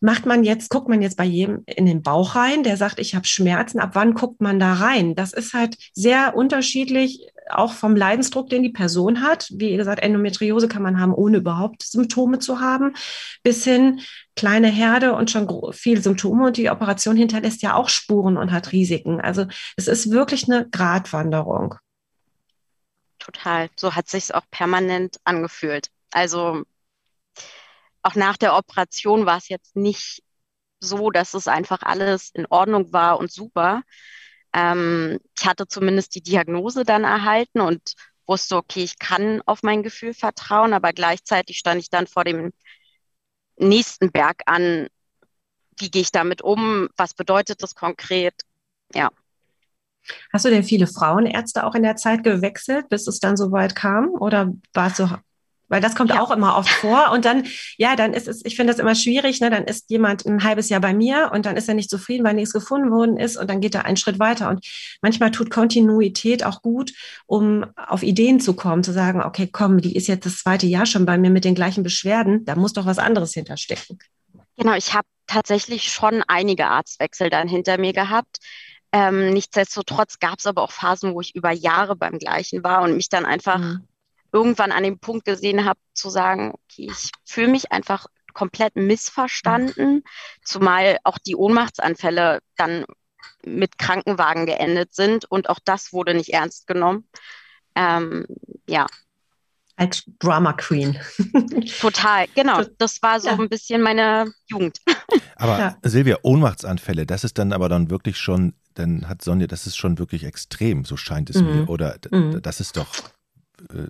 Macht 0.00 0.26
man 0.26 0.44
jetzt, 0.44 0.70
guckt 0.70 0.88
man 0.88 1.02
jetzt 1.02 1.16
bei 1.16 1.24
jedem 1.24 1.62
in 1.66 1.86
den 1.86 2.02
Bauch 2.02 2.34
rein, 2.34 2.62
der 2.62 2.76
sagt, 2.76 2.98
ich 2.98 3.14
habe 3.14 3.26
Schmerzen, 3.26 3.78
ab 3.78 3.90
wann 3.94 4.14
guckt 4.14 4.40
man 4.40 4.58
da 4.58 4.74
rein? 4.74 5.14
Das 5.14 5.32
ist 5.32 5.54
halt 5.54 5.76
sehr 5.92 6.36
unterschiedlich, 6.36 7.28
auch 7.48 7.72
vom 7.72 7.94
Leidensdruck, 7.94 8.50
den 8.50 8.62
die 8.62 8.70
Person 8.70 9.22
hat. 9.22 9.48
Wie 9.52 9.76
gesagt, 9.76 10.02
Endometriose 10.02 10.68
kann 10.68 10.82
man 10.82 11.00
haben, 11.00 11.14
ohne 11.14 11.38
überhaupt 11.38 11.82
Symptome 11.82 12.38
zu 12.38 12.60
haben, 12.60 12.94
bis 13.42 13.64
hin 13.64 14.00
kleine 14.34 14.68
Herde 14.68 15.14
und 15.14 15.30
schon 15.30 15.48
viele 15.72 16.00
Symptome. 16.02 16.46
Und 16.46 16.56
die 16.56 16.70
Operation 16.70 17.16
hinterlässt 17.16 17.62
ja 17.62 17.74
auch 17.74 17.88
Spuren 17.88 18.36
und 18.36 18.52
hat 18.52 18.72
Risiken. 18.72 19.20
Also 19.20 19.46
es 19.76 19.86
ist 19.88 20.10
wirklich 20.10 20.50
eine 20.50 20.68
Gratwanderung. 20.68 21.76
Total. 23.18 23.68
So 23.76 23.94
hat 23.94 24.08
sich 24.08 24.34
auch 24.34 24.44
permanent 24.50 25.18
angefühlt. 25.24 25.90
Also 26.10 26.64
auch 28.06 28.14
nach 28.14 28.36
der 28.36 28.54
Operation 28.56 29.26
war 29.26 29.38
es 29.38 29.48
jetzt 29.48 29.74
nicht 29.74 30.22
so, 30.78 31.10
dass 31.10 31.34
es 31.34 31.48
einfach 31.48 31.82
alles 31.82 32.30
in 32.30 32.46
Ordnung 32.46 32.92
war 32.92 33.18
und 33.18 33.32
super. 33.32 33.82
Ähm, 34.52 35.18
ich 35.36 35.44
hatte 35.44 35.66
zumindest 35.66 36.14
die 36.14 36.22
Diagnose 36.22 36.84
dann 36.84 37.02
erhalten 37.02 37.60
und 37.60 37.94
wusste, 38.26 38.56
okay, 38.56 38.84
ich 38.84 39.00
kann 39.00 39.42
auf 39.46 39.64
mein 39.64 39.82
Gefühl 39.82 40.14
vertrauen, 40.14 40.72
aber 40.72 40.92
gleichzeitig 40.92 41.58
stand 41.58 41.80
ich 41.80 41.90
dann 41.90 42.06
vor 42.06 42.22
dem 42.22 42.52
nächsten 43.56 44.12
Berg 44.12 44.42
an. 44.46 44.86
Wie 45.78 45.90
gehe 45.90 46.02
ich 46.02 46.12
damit 46.12 46.42
um? 46.42 46.88
Was 46.96 47.12
bedeutet 47.14 47.62
das 47.62 47.74
konkret? 47.74 48.34
Ja. 48.94 49.10
Hast 50.32 50.44
du 50.44 50.50
denn 50.50 50.62
viele 50.62 50.86
Frauenärzte 50.86 51.64
auch 51.64 51.74
in 51.74 51.82
der 51.82 51.96
Zeit 51.96 52.22
gewechselt, 52.22 52.88
bis 52.88 53.08
es 53.08 53.18
dann 53.18 53.36
so 53.36 53.50
weit 53.50 53.74
kam? 53.74 54.10
Oder 54.10 54.52
warst 54.72 55.00
du 55.00 55.10
weil 55.68 55.80
das 55.80 55.94
kommt 55.94 56.10
ja. 56.10 56.20
auch 56.20 56.30
immer 56.30 56.56
oft 56.56 56.68
vor. 56.68 57.10
Und 57.12 57.24
dann, 57.24 57.44
ja, 57.76 57.96
dann 57.96 58.12
ist 58.12 58.28
es, 58.28 58.44
ich 58.44 58.56
finde 58.56 58.72
das 58.72 58.80
immer 58.80 58.94
schwierig, 58.94 59.40
ne? 59.40 59.50
Dann 59.50 59.64
ist 59.64 59.90
jemand 59.90 60.24
ein 60.26 60.44
halbes 60.44 60.68
Jahr 60.68 60.80
bei 60.80 60.94
mir 60.94 61.30
und 61.32 61.46
dann 61.46 61.56
ist 61.56 61.68
er 61.68 61.74
nicht 61.74 61.90
zufrieden, 61.90 62.24
weil 62.24 62.34
nichts 62.34 62.52
gefunden 62.52 62.90
worden 62.90 63.16
ist 63.16 63.36
und 63.36 63.48
dann 63.48 63.60
geht 63.60 63.74
er 63.74 63.84
einen 63.84 63.96
Schritt 63.96 64.18
weiter. 64.18 64.48
Und 64.48 64.64
manchmal 65.02 65.30
tut 65.30 65.50
Kontinuität 65.50 66.44
auch 66.44 66.62
gut, 66.62 66.92
um 67.26 67.66
auf 67.76 68.02
Ideen 68.02 68.40
zu 68.40 68.54
kommen, 68.54 68.84
zu 68.84 68.92
sagen, 68.92 69.22
okay, 69.22 69.48
komm, 69.50 69.80
die 69.80 69.96
ist 69.96 70.06
jetzt 70.06 70.26
das 70.26 70.38
zweite 70.38 70.66
Jahr 70.66 70.86
schon 70.86 71.06
bei 71.06 71.18
mir 71.18 71.30
mit 71.30 71.44
den 71.44 71.54
gleichen 71.54 71.82
Beschwerden, 71.82 72.44
da 72.44 72.54
muss 72.54 72.72
doch 72.72 72.86
was 72.86 72.98
anderes 72.98 73.32
hinterstecken. 73.32 73.98
Genau, 74.56 74.74
ich 74.74 74.94
habe 74.94 75.06
tatsächlich 75.26 75.92
schon 75.92 76.22
einige 76.26 76.66
Arztwechsel 76.66 77.30
dann 77.30 77.48
hinter 77.48 77.78
mir 77.78 77.92
gehabt. 77.92 78.38
Ähm, 78.92 79.30
nichtsdestotrotz 79.34 80.18
gab 80.20 80.38
es 80.38 80.46
aber 80.46 80.62
auch 80.62 80.70
Phasen, 80.70 81.12
wo 81.12 81.20
ich 81.20 81.34
über 81.34 81.50
Jahre 81.50 81.96
beim 81.96 82.18
gleichen 82.18 82.62
war 82.62 82.82
und 82.82 82.96
mich 82.96 83.08
dann 83.08 83.26
einfach 83.26 83.58
mhm 83.58 83.86
irgendwann 84.36 84.70
an 84.70 84.82
dem 84.82 84.98
Punkt 84.98 85.24
gesehen 85.24 85.64
habe, 85.64 85.80
zu 85.94 86.10
sagen, 86.10 86.52
okay, 86.52 86.90
ich 86.90 87.10
fühle 87.24 87.48
mich 87.48 87.72
einfach 87.72 88.06
komplett 88.34 88.76
missverstanden, 88.76 90.04
zumal 90.44 90.98
auch 91.04 91.16
die 91.16 91.36
Ohnmachtsanfälle 91.36 92.40
dann 92.56 92.84
mit 93.46 93.78
Krankenwagen 93.78 94.44
geendet 94.44 94.94
sind 94.94 95.24
und 95.24 95.48
auch 95.48 95.58
das 95.64 95.94
wurde 95.94 96.12
nicht 96.12 96.34
ernst 96.34 96.66
genommen. 96.66 97.08
Ähm, 97.74 98.26
ja. 98.68 98.86
Als 99.76 100.04
Drama 100.18 100.52
Queen. 100.52 100.98
Total, 101.80 102.26
genau. 102.34 102.62
Das 102.76 103.02
war 103.02 103.20
so 103.20 103.28
ja. 103.28 103.38
ein 103.38 103.48
bisschen 103.48 103.80
meine 103.80 104.30
Jugend. 104.46 104.80
Aber 105.36 105.58
ja. 105.58 105.76
Silvia, 105.82 106.18
Ohnmachtsanfälle, 106.22 107.06
das 107.06 107.24
ist 107.24 107.38
dann 107.38 107.52
aber 107.52 107.68
dann 107.68 107.90
wirklich 107.90 108.18
schon, 108.18 108.54
dann 108.74 109.06
hat 109.06 109.22
Sonja, 109.22 109.46
das 109.46 109.66
ist 109.66 109.76
schon 109.76 109.98
wirklich 109.98 110.24
extrem, 110.24 110.86
so 110.86 110.96
scheint 110.96 111.28
es 111.28 111.40
mhm. 111.40 111.46
mir. 111.46 111.68
Oder 111.68 111.98
mhm. 112.10 112.40
das 112.42 112.60
ist 112.60 112.78
doch 112.78 112.88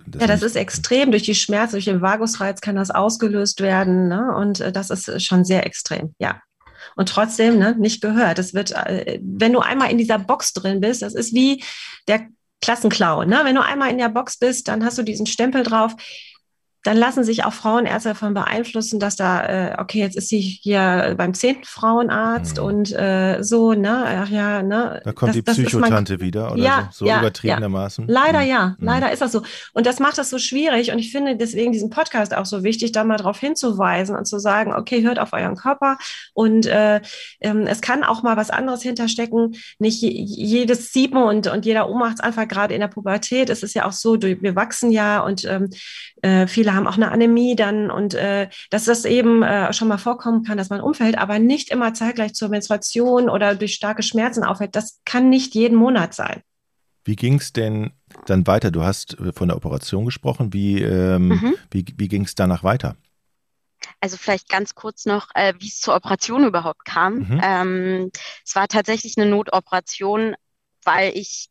das 0.05 0.21
ja, 0.21 0.27
das 0.27 0.41
ist 0.43 0.55
extrem. 0.55 1.11
Durch 1.11 1.23
die 1.23 1.35
Schmerzen, 1.35 1.73
durch 1.73 1.85
den 1.85 2.01
Vagusreiz 2.01 2.61
kann 2.61 2.75
das 2.75 2.91
ausgelöst 2.91 3.61
werden. 3.61 4.07
Ne? 4.07 4.35
Und 4.35 4.59
äh, 4.59 4.71
das 4.71 4.89
ist 4.89 5.23
schon 5.23 5.45
sehr 5.45 5.65
extrem, 5.65 6.15
ja. 6.19 6.41
Und 6.95 7.09
trotzdem 7.09 7.59
ne, 7.59 7.75
nicht 7.77 8.01
gehört. 8.01 8.37
Das 8.37 8.53
wird, 8.53 8.71
äh, 8.71 9.19
wenn 9.21 9.53
du 9.53 9.59
einmal 9.59 9.91
in 9.91 9.97
dieser 9.97 10.19
Box 10.19 10.53
drin 10.53 10.79
bist, 10.79 11.01
das 11.01 11.15
ist 11.15 11.33
wie 11.33 11.63
der 12.07 12.27
Klassenclown. 12.61 13.27
Ne? 13.27 13.41
Wenn 13.43 13.55
du 13.55 13.63
einmal 13.63 13.91
in 13.91 13.97
der 13.97 14.09
Box 14.09 14.37
bist, 14.37 14.67
dann 14.67 14.83
hast 14.83 14.97
du 14.97 15.03
diesen 15.03 15.25
Stempel 15.25 15.63
drauf 15.63 15.95
dann 16.83 16.97
lassen 16.97 17.23
sich 17.23 17.43
auch 17.43 17.53
Frauenärzte 17.53 18.09
davon 18.09 18.33
beeinflussen, 18.33 18.99
dass 18.99 19.15
da, 19.15 19.45
äh, 19.45 19.75
okay, 19.77 19.99
jetzt 19.99 20.15
ist 20.15 20.29
sie 20.29 20.39
hier 20.39 21.15
beim 21.17 21.33
zehnten 21.33 21.65
Frauenarzt 21.65 22.57
mhm. 22.57 22.63
und 22.63 22.91
äh, 22.93 23.43
so, 23.43 23.73
ne, 23.73 24.05
ach 24.23 24.29
ja, 24.29 24.63
ne. 24.63 25.01
Da 25.03 25.11
kommt 25.11 25.29
das, 25.29 25.35
die 25.35 25.41
Psychotante 25.41 26.19
wieder 26.21 26.53
oder 26.53 26.63
ja, 26.63 26.89
so, 26.91 27.03
so 27.03 27.11
ja, 27.11 27.19
übertriebenermaßen. 27.19 28.07
Ja. 28.07 28.13
Leider 28.13 28.41
mhm. 28.41 28.47
ja, 28.47 28.65
mhm. 28.77 28.85
leider 28.85 29.11
ist 29.11 29.21
das 29.21 29.31
so. 29.31 29.41
Und 29.73 29.85
das 29.85 29.99
macht 29.99 30.17
das 30.17 30.29
so 30.29 30.39
schwierig 30.39 30.91
und 30.91 30.99
ich 30.99 31.11
finde 31.11 31.35
deswegen 31.35 31.71
diesen 31.71 31.89
Podcast 31.89 32.35
auch 32.35 32.45
so 32.45 32.63
wichtig, 32.63 32.93
da 32.93 33.03
mal 33.03 33.17
darauf 33.17 33.39
hinzuweisen 33.39 34.15
und 34.15 34.25
zu 34.25 34.39
sagen, 34.39 34.73
okay, 34.73 35.03
hört 35.03 35.19
auf 35.19 35.33
euren 35.33 35.55
Körper 35.55 35.97
und 36.33 36.67
äh, 36.67 37.01
ähm, 37.41 37.67
es 37.67 37.81
kann 37.81 38.03
auch 38.03 38.23
mal 38.23 38.37
was 38.37 38.49
anderes 38.49 38.81
hinterstecken. 38.81 39.55
Nicht 39.79 40.01
jedes 40.01 40.93
Sieben 40.93 41.17
und, 41.17 41.47
und 41.47 41.65
jeder 41.65 41.89
Ohnmachtsanfall, 41.89 42.47
gerade 42.47 42.73
in 42.73 42.79
der 42.79 42.87
Pubertät, 42.87 43.49
es 43.49 43.63
ist 43.63 43.73
ja 43.73 43.85
auch 43.85 43.91
so, 43.91 44.21
wir 44.21 44.55
wachsen 44.55 44.91
ja 44.91 45.19
und 45.19 45.43
ähm, 45.45 45.69
äh, 46.21 46.47
viele 46.47 46.73
haben 46.73 46.87
auch 46.87 46.95
eine 46.95 47.11
Anämie 47.11 47.55
dann 47.55 47.91
und 47.91 48.13
äh, 48.13 48.49
dass 48.69 48.85
das 48.85 49.05
eben 49.05 49.43
äh, 49.43 49.71
schon 49.73 49.87
mal 49.87 49.97
vorkommen 49.97 50.43
kann, 50.43 50.57
dass 50.57 50.69
man 50.69 50.81
umfällt, 50.81 51.17
aber 51.17 51.39
nicht 51.39 51.69
immer 51.69 51.93
zeitgleich 51.93 52.33
zur 52.33 52.49
Menstruation 52.49 53.29
oder 53.29 53.55
durch 53.55 53.73
starke 53.73 54.03
Schmerzen 54.03 54.43
auffällt. 54.43 54.75
Das 54.75 54.99
kann 55.05 55.29
nicht 55.29 55.53
jeden 55.55 55.77
Monat 55.77 56.13
sein. 56.13 56.41
Wie 57.03 57.15
ging 57.15 57.35
es 57.35 57.53
denn 57.53 57.93
dann 58.25 58.47
weiter? 58.47 58.71
Du 58.71 58.83
hast 58.83 59.19
äh, 59.19 59.31
von 59.31 59.47
der 59.47 59.57
Operation 59.57 60.05
gesprochen. 60.05 60.53
Wie, 60.53 60.81
ähm, 60.81 61.29
mhm. 61.29 61.55
wie, 61.71 61.85
wie 61.95 62.07
ging 62.07 62.23
es 62.23 62.35
danach 62.35 62.63
weiter? 62.63 62.97
Also 64.01 64.17
vielleicht 64.17 64.49
ganz 64.49 64.75
kurz 64.75 65.05
noch, 65.05 65.29
äh, 65.35 65.53
wie 65.59 65.67
es 65.67 65.79
zur 65.79 65.95
Operation 65.95 66.45
überhaupt 66.45 66.83
kam. 66.83 67.19
Mhm. 67.19 67.41
Ähm, 67.43 68.11
es 68.45 68.55
war 68.55 68.67
tatsächlich 68.67 69.17
eine 69.17 69.29
Notoperation, 69.29 70.35
weil 70.83 71.15
ich 71.15 71.49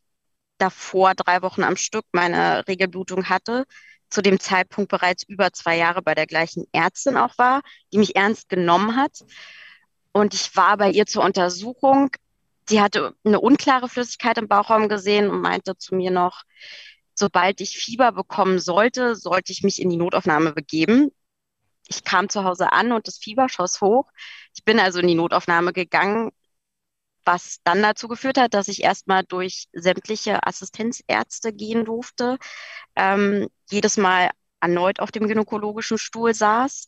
davor 0.57 1.13
drei 1.15 1.41
Wochen 1.41 1.63
am 1.63 1.77
Stück 1.77 2.05
meine 2.11 2.67
Regelblutung 2.67 3.29
hatte 3.29 3.65
zu 4.09 4.21
dem 4.21 4.39
Zeitpunkt 4.39 4.89
bereits 4.89 5.23
über 5.23 5.51
zwei 5.51 5.77
Jahre 5.77 6.01
bei 6.01 6.15
der 6.15 6.27
gleichen 6.27 6.65
Ärztin 6.71 7.17
auch 7.17 7.37
war, 7.37 7.61
die 7.91 7.97
mich 7.97 8.15
ernst 8.15 8.49
genommen 8.49 8.95
hat. 8.95 9.23
Und 10.11 10.33
ich 10.33 10.55
war 10.55 10.77
bei 10.77 10.89
ihr 10.89 11.05
zur 11.05 11.23
Untersuchung. 11.23 12.09
Sie 12.69 12.81
hatte 12.81 13.13
eine 13.23 13.39
unklare 13.39 13.89
Flüssigkeit 13.89 14.37
im 14.37 14.47
Bauchraum 14.47 14.89
gesehen 14.89 15.29
und 15.29 15.41
meinte 15.41 15.77
zu 15.77 15.95
mir 15.95 16.11
noch, 16.11 16.43
sobald 17.13 17.61
ich 17.61 17.77
Fieber 17.77 18.11
bekommen 18.11 18.59
sollte, 18.59 19.15
sollte 19.15 19.51
ich 19.51 19.63
mich 19.63 19.81
in 19.81 19.89
die 19.89 19.97
Notaufnahme 19.97 20.53
begeben. 20.53 21.11
Ich 21.87 22.03
kam 22.03 22.29
zu 22.29 22.43
Hause 22.43 22.71
an 22.73 22.91
und 22.91 23.07
das 23.07 23.17
Fieber 23.17 23.47
schoss 23.49 23.81
hoch. 23.81 24.09
Ich 24.53 24.63
bin 24.63 24.79
also 24.79 24.99
in 24.99 25.07
die 25.07 25.15
Notaufnahme 25.15 25.73
gegangen, 25.73 26.31
was 27.27 27.59
dann 27.63 27.83
dazu 27.83 28.07
geführt 28.07 28.37
hat, 28.37 28.53
dass 28.53 28.67
ich 28.69 28.83
erstmal 28.83 29.23
durch 29.23 29.67
sämtliche 29.73 30.45
Assistenzärzte 30.47 31.53
gehen 31.53 31.85
durfte, 31.85 32.37
ähm, 32.95 33.47
jedes 33.69 33.97
Mal 33.97 34.31
erneut 34.59 34.99
auf 34.99 35.11
dem 35.11 35.27
gynäkologischen 35.27 35.97
Stuhl 35.97 36.33
saß, 36.33 36.87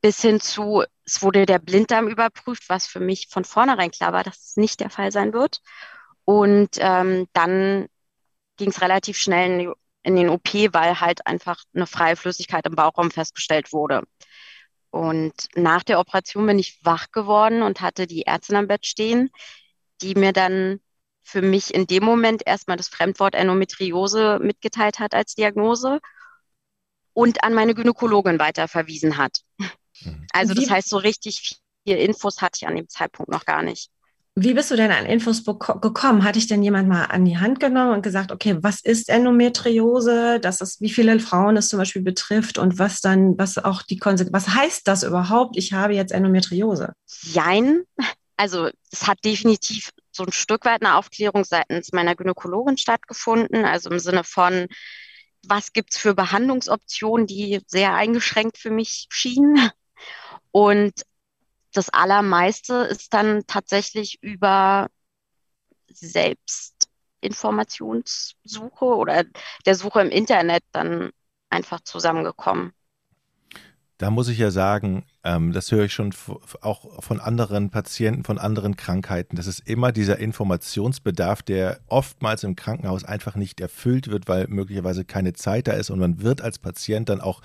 bis 0.00 0.20
hin 0.20 0.40
zu, 0.40 0.84
es 1.04 1.22
wurde 1.22 1.46
der 1.46 1.58
Blinddarm 1.58 2.08
überprüft, 2.08 2.68
was 2.68 2.86
für 2.86 3.00
mich 3.00 3.28
von 3.30 3.44
vornherein 3.44 3.90
klar 3.90 4.12
war, 4.12 4.24
dass 4.24 4.50
es 4.50 4.56
nicht 4.56 4.80
der 4.80 4.90
Fall 4.90 5.12
sein 5.12 5.32
wird. 5.32 5.60
Und 6.24 6.76
ähm, 6.78 7.26
dann 7.32 7.86
ging 8.56 8.70
es 8.70 8.82
relativ 8.82 9.16
schnell 9.16 9.60
in, 9.60 9.74
in 10.02 10.16
den 10.16 10.28
OP, 10.28 10.52
weil 10.72 11.00
halt 11.00 11.26
einfach 11.26 11.62
eine 11.74 11.86
freie 11.86 12.16
Flüssigkeit 12.16 12.66
im 12.66 12.74
Bauchraum 12.74 13.10
festgestellt 13.10 13.72
wurde. 13.72 14.04
Und 14.90 15.34
nach 15.54 15.82
der 15.82 16.00
Operation 16.00 16.46
bin 16.46 16.58
ich 16.58 16.78
wach 16.84 17.10
geworden 17.12 17.62
und 17.62 17.80
hatte 17.80 18.06
die 18.06 18.26
Ärztin 18.26 18.56
am 18.56 18.68
Bett 18.68 18.86
stehen, 18.86 19.30
die 20.02 20.14
mir 20.14 20.32
dann 20.32 20.80
für 21.22 21.42
mich 21.42 21.74
in 21.74 21.86
dem 21.86 22.04
Moment 22.04 22.42
erstmal 22.46 22.76
das 22.76 22.88
Fremdwort 22.88 23.34
Endometriose 23.34 24.38
mitgeteilt 24.40 24.98
hat 24.98 25.14
als 25.14 25.34
Diagnose 25.34 26.00
und 27.12 27.44
an 27.44 27.52
meine 27.52 27.74
Gynäkologin 27.74 28.38
weiterverwiesen 28.38 29.18
hat. 29.18 29.40
Mhm. 29.58 30.26
Also 30.32 30.54
das 30.54 30.70
heißt, 30.70 30.88
so 30.88 30.96
richtig 30.96 31.58
viel 31.84 31.96
Infos 31.96 32.40
hatte 32.40 32.58
ich 32.62 32.66
an 32.66 32.76
dem 32.76 32.88
Zeitpunkt 32.88 33.30
noch 33.30 33.44
gar 33.44 33.62
nicht. 33.62 33.90
Wie 34.40 34.54
bist 34.54 34.70
du 34.70 34.76
denn 34.76 34.92
an 34.92 35.04
Infos 35.04 35.44
gekommen? 35.44 36.22
Hatte 36.22 36.38
ich 36.38 36.46
denn 36.46 36.62
jemand 36.62 36.88
mal 36.88 37.06
an 37.06 37.24
die 37.24 37.38
Hand 37.38 37.58
genommen 37.58 37.94
und 37.94 38.02
gesagt, 38.02 38.30
okay, 38.30 38.56
was 38.62 38.80
ist 38.80 39.08
Endometriose? 39.08 40.38
Das 40.38 40.60
ist, 40.60 40.80
wie 40.80 40.90
viele 40.90 41.18
Frauen 41.18 41.56
es 41.56 41.68
zum 41.68 41.80
Beispiel 41.80 42.02
betrifft 42.02 42.56
und 42.56 42.78
was 42.78 43.00
dann, 43.00 43.36
was 43.36 43.58
auch 43.58 43.82
die 43.82 43.98
Konsequenz, 43.98 44.46
was 44.46 44.54
heißt 44.54 44.86
das 44.86 45.02
überhaupt? 45.02 45.56
Ich 45.56 45.72
habe 45.72 45.94
jetzt 45.94 46.12
Endometriose. 46.12 46.92
Jein. 47.22 47.82
Also 48.38 48.70
es 48.92 49.06
hat 49.08 49.24
definitiv 49.24 49.90
so 50.12 50.22
ein 50.24 50.32
Stück 50.32 50.64
weit 50.64 50.82
eine 50.82 50.96
Aufklärung 50.96 51.44
seitens 51.44 51.92
meiner 51.92 52.14
Gynäkologin 52.14 52.78
stattgefunden, 52.78 53.64
also 53.64 53.90
im 53.90 53.98
Sinne 53.98 54.22
von, 54.22 54.68
was 55.42 55.72
gibt 55.72 55.92
es 55.92 55.98
für 55.98 56.14
Behandlungsoptionen, 56.14 57.26
die 57.26 57.60
sehr 57.66 57.94
eingeschränkt 57.94 58.58
für 58.58 58.70
mich 58.70 59.06
schienen. 59.10 59.70
Und 60.52 61.04
das 61.72 61.88
Allermeiste 61.90 62.74
ist 62.90 63.12
dann 63.12 63.44
tatsächlich 63.48 64.22
über 64.22 64.86
Selbstinformationssuche 65.88 68.84
oder 68.84 69.24
der 69.66 69.74
Suche 69.74 70.00
im 70.00 70.10
Internet 70.10 70.62
dann 70.70 71.10
einfach 71.50 71.80
zusammengekommen. 71.80 72.72
Da 73.98 74.10
muss 74.10 74.28
ich 74.28 74.38
ja 74.38 74.52
sagen, 74.52 75.04
ähm, 75.24 75.52
das 75.52 75.72
höre 75.72 75.84
ich 75.84 75.92
schon 75.92 76.14
auch 76.60 77.02
von 77.02 77.18
anderen 77.18 77.70
Patienten, 77.70 78.22
von 78.22 78.38
anderen 78.38 78.76
Krankheiten. 78.76 79.34
Das 79.34 79.48
ist 79.48 79.68
immer 79.68 79.90
dieser 79.90 80.18
Informationsbedarf, 80.18 81.42
der 81.42 81.80
oftmals 81.88 82.44
im 82.44 82.54
Krankenhaus 82.54 83.04
einfach 83.04 83.34
nicht 83.34 83.60
erfüllt 83.60 84.08
wird, 84.08 84.28
weil 84.28 84.46
möglicherweise 84.48 85.04
keine 85.04 85.32
Zeit 85.32 85.66
da 85.66 85.72
ist 85.72 85.90
und 85.90 85.98
man 85.98 86.22
wird 86.22 86.40
als 86.40 86.60
Patient 86.60 87.08
dann 87.08 87.20
auch 87.20 87.42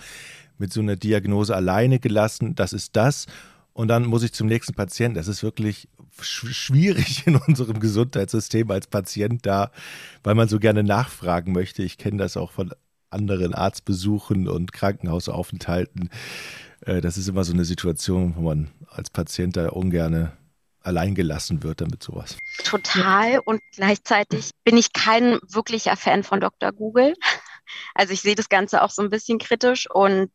mit 0.60 0.72
so 0.72 0.80
einer 0.80 0.96
Diagnose 0.96 1.56
alleine 1.56 2.00
gelassen. 2.00 2.54
Das 2.54 2.72
ist 2.72 2.96
das. 2.96 3.26
Und 3.74 3.88
dann 3.88 4.06
muss 4.06 4.22
ich 4.22 4.34
zum 4.34 4.48
nächsten 4.48 4.76
Patienten. 4.76 5.16
Das 5.16 5.28
ist 5.28 5.42
wirklich 5.42 5.90
schwierig 6.22 7.26
in 7.26 7.36
unserem 7.36 7.80
Gesundheitssystem 7.80 8.70
als 8.70 8.86
Patient 8.86 9.44
da, 9.46 9.72
weil 10.24 10.36
man 10.36 10.48
so 10.48 10.60
gerne 10.60 10.84
nachfragen 10.84 11.52
möchte. 11.52 11.82
Ich 11.82 11.98
kenne 11.98 12.18
das 12.18 12.38
auch 12.38 12.52
von 12.52 12.72
anderen 13.14 13.54
Arztbesuchen 13.54 14.48
und 14.48 14.74
Krankenhausaufenthalten. 14.74 16.10
Äh, 16.82 17.02
das 17.02 17.18
ist 17.18 17.28
immer 17.28 17.44
so 17.44 17.54
eine 17.54 17.66
Situation, 17.66 18.36
wo 18.36 18.42
man 18.42 18.72
als 18.90 19.10
Patient 19.10 19.56
da 19.56 19.70
ungern 19.70 20.32
allein 20.82 21.16
gelassen 21.16 21.64
wird 21.64 21.82
damit 21.82 22.04
sowas. 22.04 22.38
Total 22.64 23.40
und 23.40 23.62
gleichzeitig 23.74 24.52
bin 24.64 24.78
ich 24.78 24.92
kein 24.94 25.40
wirklicher 25.48 25.96
Fan 25.96 26.24
von 26.24 26.42
Dr. 26.42 26.72
Google. 26.72 27.16
Also 27.96 28.14
ich 28.14 28.22
sehe 28.22 28.36
das 28.36 28.50
Ganze 28.50 28.84
auch 28.84 28.90
so 28.90 29.02
ein 29.02 29.10
bisschen 29.10 29.40
kritisch 29.40 29.90
und 29.90 30.30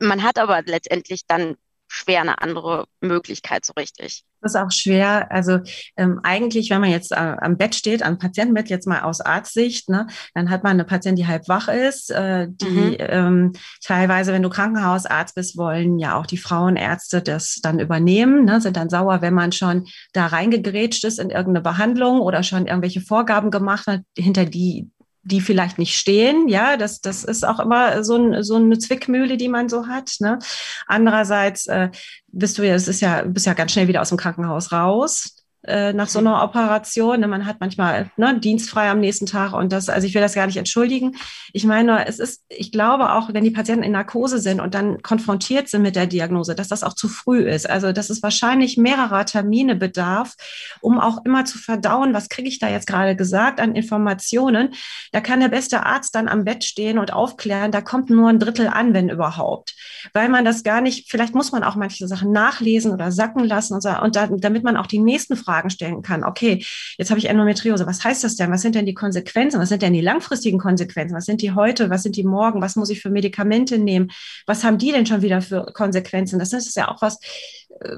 man 0.00 0.22
hat 0.22 0.38
aber 0.38 0.62
letztendlich 0.62 1.26
dann 1.26 1.56
schwer 1.88 2.20
eine 2.20 2.42
andere 2.42 2.86
Möglichkeit 3.00 3.64
so 3.64 3.72
richtig. 3.78 4.24
Das 4.40 4.54
ist 4.54 4.60
auch 4.60 4.70
schwer. 4.70 5.32
Also 5.32 5.60
ähm, 5.96 6.20
eigentlich, 6.22 6.70
wenn 6.70 6.80
man 6.80 6.90
jetzt 6.90 7.12
äh, 7.12 7.14
am 7.14 7.56
Bett 7.56 7.74
steht, 7.74 8.02
am 8.02 8.18
Patientenbett, 8.18 8.68
jetzt 8.68 8.86
mal 8.86 9.00
aus 9.02 9.20
Arztsicht, 9.20 9.88
ne, 9.88 10.06
dann 10.34 10.50
hat 10.50 10.62
man 10.62 10.72
eine 10.72 10.84
Patientin, 10.84 11.16
die 11.16 11.26
halb 11.26 11.48
wach 11.48 11.68
ist, 11.68 12.10
äh, 12.10 12.48
die 12.48 12.66
mhm. 12.66 12.96
ähm, 12.98 13.52
teilweise, 13.82 14.32
wenn 14.32 14.42
du 14.42 14.50
Krankenhausarzt 14.50 15.34
bist, 15.34 15.56
wollen 15.56 15.98
ja 15.98 16.16
auch 16.18 16.26
die 16.26 16.36
Frauenärzte 16.36 17.22
das 17.22 17.58
dann 17.62 17.80
übernehmen, 17.80 18.44
ne, 18.44 18.60
sind 18.60 18.76
dann 18.76 18.90
sauer, 18.90 19.22
wenn 19.22 19.34
man 19.34 19.52
schon 19.52 19.86
da 20.12 20.26
reingegrätscht 20.26 21.04
ist 21.04 21.18
in 21.18 21.30
irgendeine 21.30 21.62
Behandlung 21.62 22.20
oder 22.20 22.42
schon 22.42 22.66
irgendwelche 22.66 23.00
Vorgaben 23.00 23.50
gemacht 23.50 23.86
hat, 23.86 24.02
hinter 24.16 24.44
die 24.44 24.90
die 25.26 25.40
vielleicht 25.40 25.78
nicht 25.78 25.98
stehen. 25.98 26.48
Ja, 26.48 26.76
das, 26.76 27.00
das 27.00 27.24
ist 27.24 27.46
auch 27.46 27.58
immer 27.58 28.04
so, 28.04 28.16
ein, 28.16 28.42
so 28.44 28.56
eine 28.56 28.78
Zwickmühle, 28.78 29.36
die 29.36 29.48
man 29.48 29.68
so 29.68 29.88
hat. 29.88 30.12
Ne? 30.20 30.38
Andererseits 30.86 31.66
äh, 31.66 31.90
bist 32.28 32.58
du 32.58 32.62
ja, 32.62 32.74
es 32.74 32.86
ist 32.86 33.00
ja, 33.00 33.22
bist 33.22 33.46
ja 33.46 33.54
ganz 33.54 33.72
schnell 33.72 33.88
wieder 33.88 34.02
aus 34.02 34.10
dem 34.10 34.18
Krankenhaus 34.18 34.72
raus 34.72 35.35
äh, 35.66 35.92
nach 35.92 36.08
so 36.08 36.18
einer 36.18 36.42
Operation. 36.42 37.20
Man 37.20 37.46
hat 37.46 37.56
manchmal 37.60 38.10
ne, 38.16 38.38
dienstfrei 38.38 38.90
am 38.90 39.00
nächsten 39.00 39.26
Tag 39.26 39.52
und 39.52 39.72
das, 39.72 39.88
also 39.88 40.06
ich 40.06 40.14
will 40.14 40.22
das 40.22 40.34
gar 40.34 40.46
nicht 40.46 40.56
entschuldigen. 40.56 41.16
Ich 41.52 41.64
meine 41.64 42.06
es 42.06 42.18
ist, 42.18 42.44
ich 42.48 42.72
glaube 42.72 43.12
auch, 43.12 43.32
wenn 43.32 43.44
die 43.44 43.50
Patienten 43.50 43.84
in 43.84 43.92
Narkose 43.92 44.38
sind 44.38 44.60
und 44.60 44.74
dann 44.74 45.02
konfrontiert 45.02 45.68
sind 45.68 45.82
mit 45.82 45.96
der 45.96 46.06
Diagnose, 46.06 46.54
dass 46.54 46.68
das 46.68 46.82
auch 46.82 46.94
zu 46.94 47.08
früh 47.08 47.40
ist. 47.40 47.68
Also 47.68 47.92
dass 47.92 48.10
es 48.10 48.22
wahrscheinlich 48.22 48.76
mehrerer 48.76 49.24
Termine 49.24 49.76
bedarf, 49.76 50.34
um 50.80 51.00
auch 51.00 51.24
immer 51.24 51.44
zu 51.44 51.58
verdauen, 51.58 52.14
was 52.14 52.28
kriege 52.28 52.48
ich 52.48 52.58
da 52.58 52.68
jetzt 52.68 52.86
gerade 52.86 53.16
gesagt 53.16 53.60
an 53.60 53.74
Informationen. 53.74 54.74
Da 55.12 55.20
kann 55.20 55.40
der 55.40 55.48
beste 55.48 55.84
Arzt 55.84 56.14
dann 56.14 56.28
am 56.28 56.44
Bett 56.44 56.64
stehen 56.64 56.98
und 56.98 57.12
aufklären, 57.12 57.72
da 57.72 57.80
kommt 57.80 58.10
nur 58.10 58.28
ein 58.28 58.38
Drittel 58.38 58.68
an, 58.68 58.94
wenn 58.94 59.08
überhaupt. 59.08 59.74
Weil 60.12 60.28
man 60.28 60.44
das 60.44 60.62
gar 60.62 60.80
nicht, 60.80 61.10
vielleicht 61.10 61.34
muss 61.34 61.52
man 61.52 61.64
auch 61.64 61.76
manche 61.76 62.06
Sachen 62.06 62.32
nachlesen 62.32 62.92
oder 62.92 63.10
sacken 63.10 63.44
lassen 63.44 63.74
und, 63.74 63.82
so, 63.82 63.90
und 64.00 64.16
da, 64.16 64.28
damit 64.30 64.62
man 64.62 64.76
auch 64.76 64.86
die 64.86 64.98
nächsten 64.98 65.36
Fragen 65.36 65.55
Fragen 65.56 65.70
stellen 65.70 66.02
kann. 66.02 66.22
Okay, 66.22 66.64
jetzt 66.98 67.10
habe 67.10 67.18
ich 67.18 67.28
Endometriose. 67.28 67.86
Was 67.86 68.04
heißt 68.04 68.24
das 68.24 68.36
denn? 68.36 68.50
Was 68.50 68.60
sind 68.60 68.74
denn 68.74 68.84
die 68.84 68.94
Konsequenzen? 68.94 69.58
Was 69.58 69.70
sind 69.70 69.80
denn 69.82 69.94
die 69.94 70.02
langfristigen 70.02 70.58
Konsequenzen? 70.58 71.16
Was 71.16 71.24
sind 71.24 71.40
die 71.40 71.52
heute? 71.52 71.88
Was 71.88 72.02
sind 72.02 72.16
die 72.16 72.24
morgen? 72.24 72.60
Was 72.60 72.76
muss 72.76 72.90
ich 72.90 73.00
für 73.00 73.10
Medikamente 73.10 73.78
nehmen? 73.78 74.10
Was 74.46 74.64
haben 74.64 74.76
die 74.76 74.92
denn 74.92 75.06
schon 75.06 75.22
wieder 75.22 75.40
für 75.40 75.64
Konsequenzen? 75.72 76.38
Das 76.38 76.52
ist 76.52 76.76
ja 76.76 76.88
auch 76.88 77.00
was, 77.00 77.18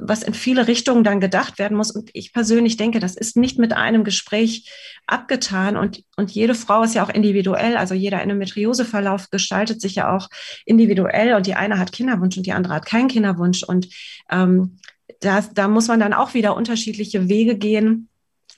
was 0.01 0.23
in 0.23 0.35
viele 0.35 0.69
Richtungen 0.69 1.03
dann 1.03 1.21
gedacht 1.21 1.59
werden 1.59 1.77
muss. 1.77 1.91
Und 1.91 2.11
ich 2.13 2.33
persönlich 2.33 2.77
denke, 2.77 3.01
das 3.01 3.17
ist 3.17 3.37
nicht 3.37 3.59
mit 3.59 3.73
einem 3.73 4.05
Gespräch 4.05 4.71
abgetan. 5.07 5.77
Und, 5.77 6.05
und 6.17 6.31
jede 6.31 6.55
Frau 6.55 6.85
ist 6.85 6.95
ja 6.95 7.05
auch 7.05 7.11
individuell. 7.11 7.77
Also 7.77 7.95
jeder 7.95 8.23
Endometrioseverlauf 8.23 9.31
gestaltet 9.31 9.81
sich 9.81 9.97
ja 9.97 10.15
auch 10.15 10.29
individuell. 10.65 11.35
Und 11.35 11.47
die 11.47 11.55
eine 11.55 11.79
hat 11.79 11.93
Kinderwunsch 11.93 12.37
und 12.37 12.47
die 12.47 12.53
andere 12.53 12.75
hat 12.75 12.87
keinen 12.87 13.09
Kinderwunsch. 13.09 13.65
Und 13.65 13.89
ähm, 14.31 14.79
das, 15.21 15.53
da 15.55 15.69
muss 15.69 15.89
man 15.89 16.01
dann 16.01 16.13
auch 16.13 16.35
wieder 16.35 16.57
unterschiedliche 16.57 17.29
Wege 17.29 17.57
gehen, 17.57 18.09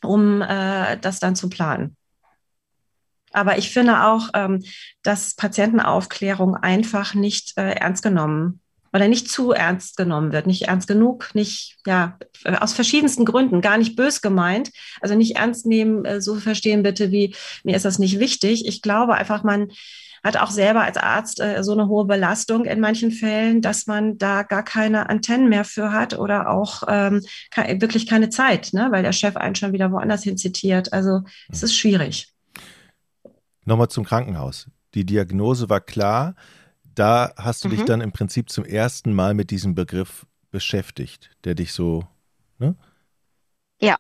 um 0.03 0.43
äh, 0.43 0.99
das 0.99 1.21
dann 1.21 1.37
zu 1.37 1.49
planen. 1.49 1.97
Aber 3.33 3.59
ich 3.59 3.71
finde 3.71 4.05
auch, 4.05 4.29
ähm, 4.35 4.63
dass 5.03 5.35
Patientenaufklärung 5.35 6.57
einfach 6.57 7.15
nicht 7.15 7.57
äh, 7.57 7.75
ernst 7.75 8.03
genommen 8.03 8.61
oder 8.93 9.07
nicht 9.07 9.31
zu 9.31 9.53
ernst 9.53 9.97
genommen 9.97 10.33
wird, 10.33 10.49
nicht 10.49 10.63
ernst 10.63 10.89
genug, 10.89 11.31
nicht, 11.35 11.77
ja, 11.87 12.19
aus 12.45 12.73
verschiedensten 12.73 13.25
Gründen, 13.25 13.61
gar 13.61 13.79
nicht 13.79 13.95
bös 13.95 14.21
gemeint. 14.21 14.71
Also 15.01 15.15
nicht 15.15 15.37
ernst 15.37 15.65
nehmen, 15.65 16.05
äh, 16.05 16.21
so 16.21 16.37
verstehen 16.37 16.83
bitte, 16.83 17.13
wie 17.13 17.35
mir 17.63 17.77
ist 17.77 17.85
das 17.85 18.01
nicht 18.01 18.19
wichtig. 18.19 18.67
Ich 18.67 18.83
glaube 18.83 19.15
einfach, 19.15 19.45
man, 19.45 19.71
hat 20.23 20.37
auch 20.37 20.51
selber 20.51 20.83
als 20.83 20.97
Arzt 20.97 21.41
äh, 21.41 21.63
so 21.63 21.73
eine 21.73 21.89
hohe 21.89 22.05
Belastung 22.05 22.65
in 22.65 22.81
manchen 22.81 23.11
Fällen, 23.11 23.63
dass 23.63 23.87
man 23.87 24.19
da 24.19 24.43
gar 24.43 24.63
keine 24.63 25.09
Antennen 25.09 25.49
mehr 25.49 25.65
für 25.65 25.93
hat 25.93 26.19
oder 26.19 26.51
auch 26.51 26.83
ähm, 26.89 27.23
kann, 27.51 27.81
wirklich 27.81 28.07
keine 28.07 28.31
Zeit, 28.31 28.71
ne? 28.73 28.89
weil 28.91 29.03
der 29.03 29.13
Chef 29.13 29.37
einen 29.37 29.55
schon 29.55 29.73
wieder 29.73 29.93
woanders 29.93 30.23
hin 30.23 30.37
zitiert. 30.37 30.93
Also 30.93 31.23
es 31.51 31.63
ist 31.63 31.75
schwierig. 31.75 32.33
Nochmal 33.65 33.89
zum 33.89 34.05
Krankenhaus. 34.05 34.69
Die 34.95 35.05
Diagnose 35.05 35.69
war 35.69 35.81
klar. 35.81 36.35
Da 36.95 37.33
hast 37.37 37.65
du 37.65 37.69
mhm. 37.69 37.73
dich 37.73 37.85
dann 37.85 38.01
im 38.01 38.13
Prinzip 38.13 38.51
zum 38.51 38.65
ersten 38.65 39.15
Mal 39.15 39.35
mit 39.35 39.51
diesem 39.51 39.75
Begriff 39.75 40.27
beschäftigt, 40.51 41.31
der 41.45 41.55
dich 41.55 41.73
so. 41.73 42.07
Ne? 42.59 42.75
Ja, 43.81 43.97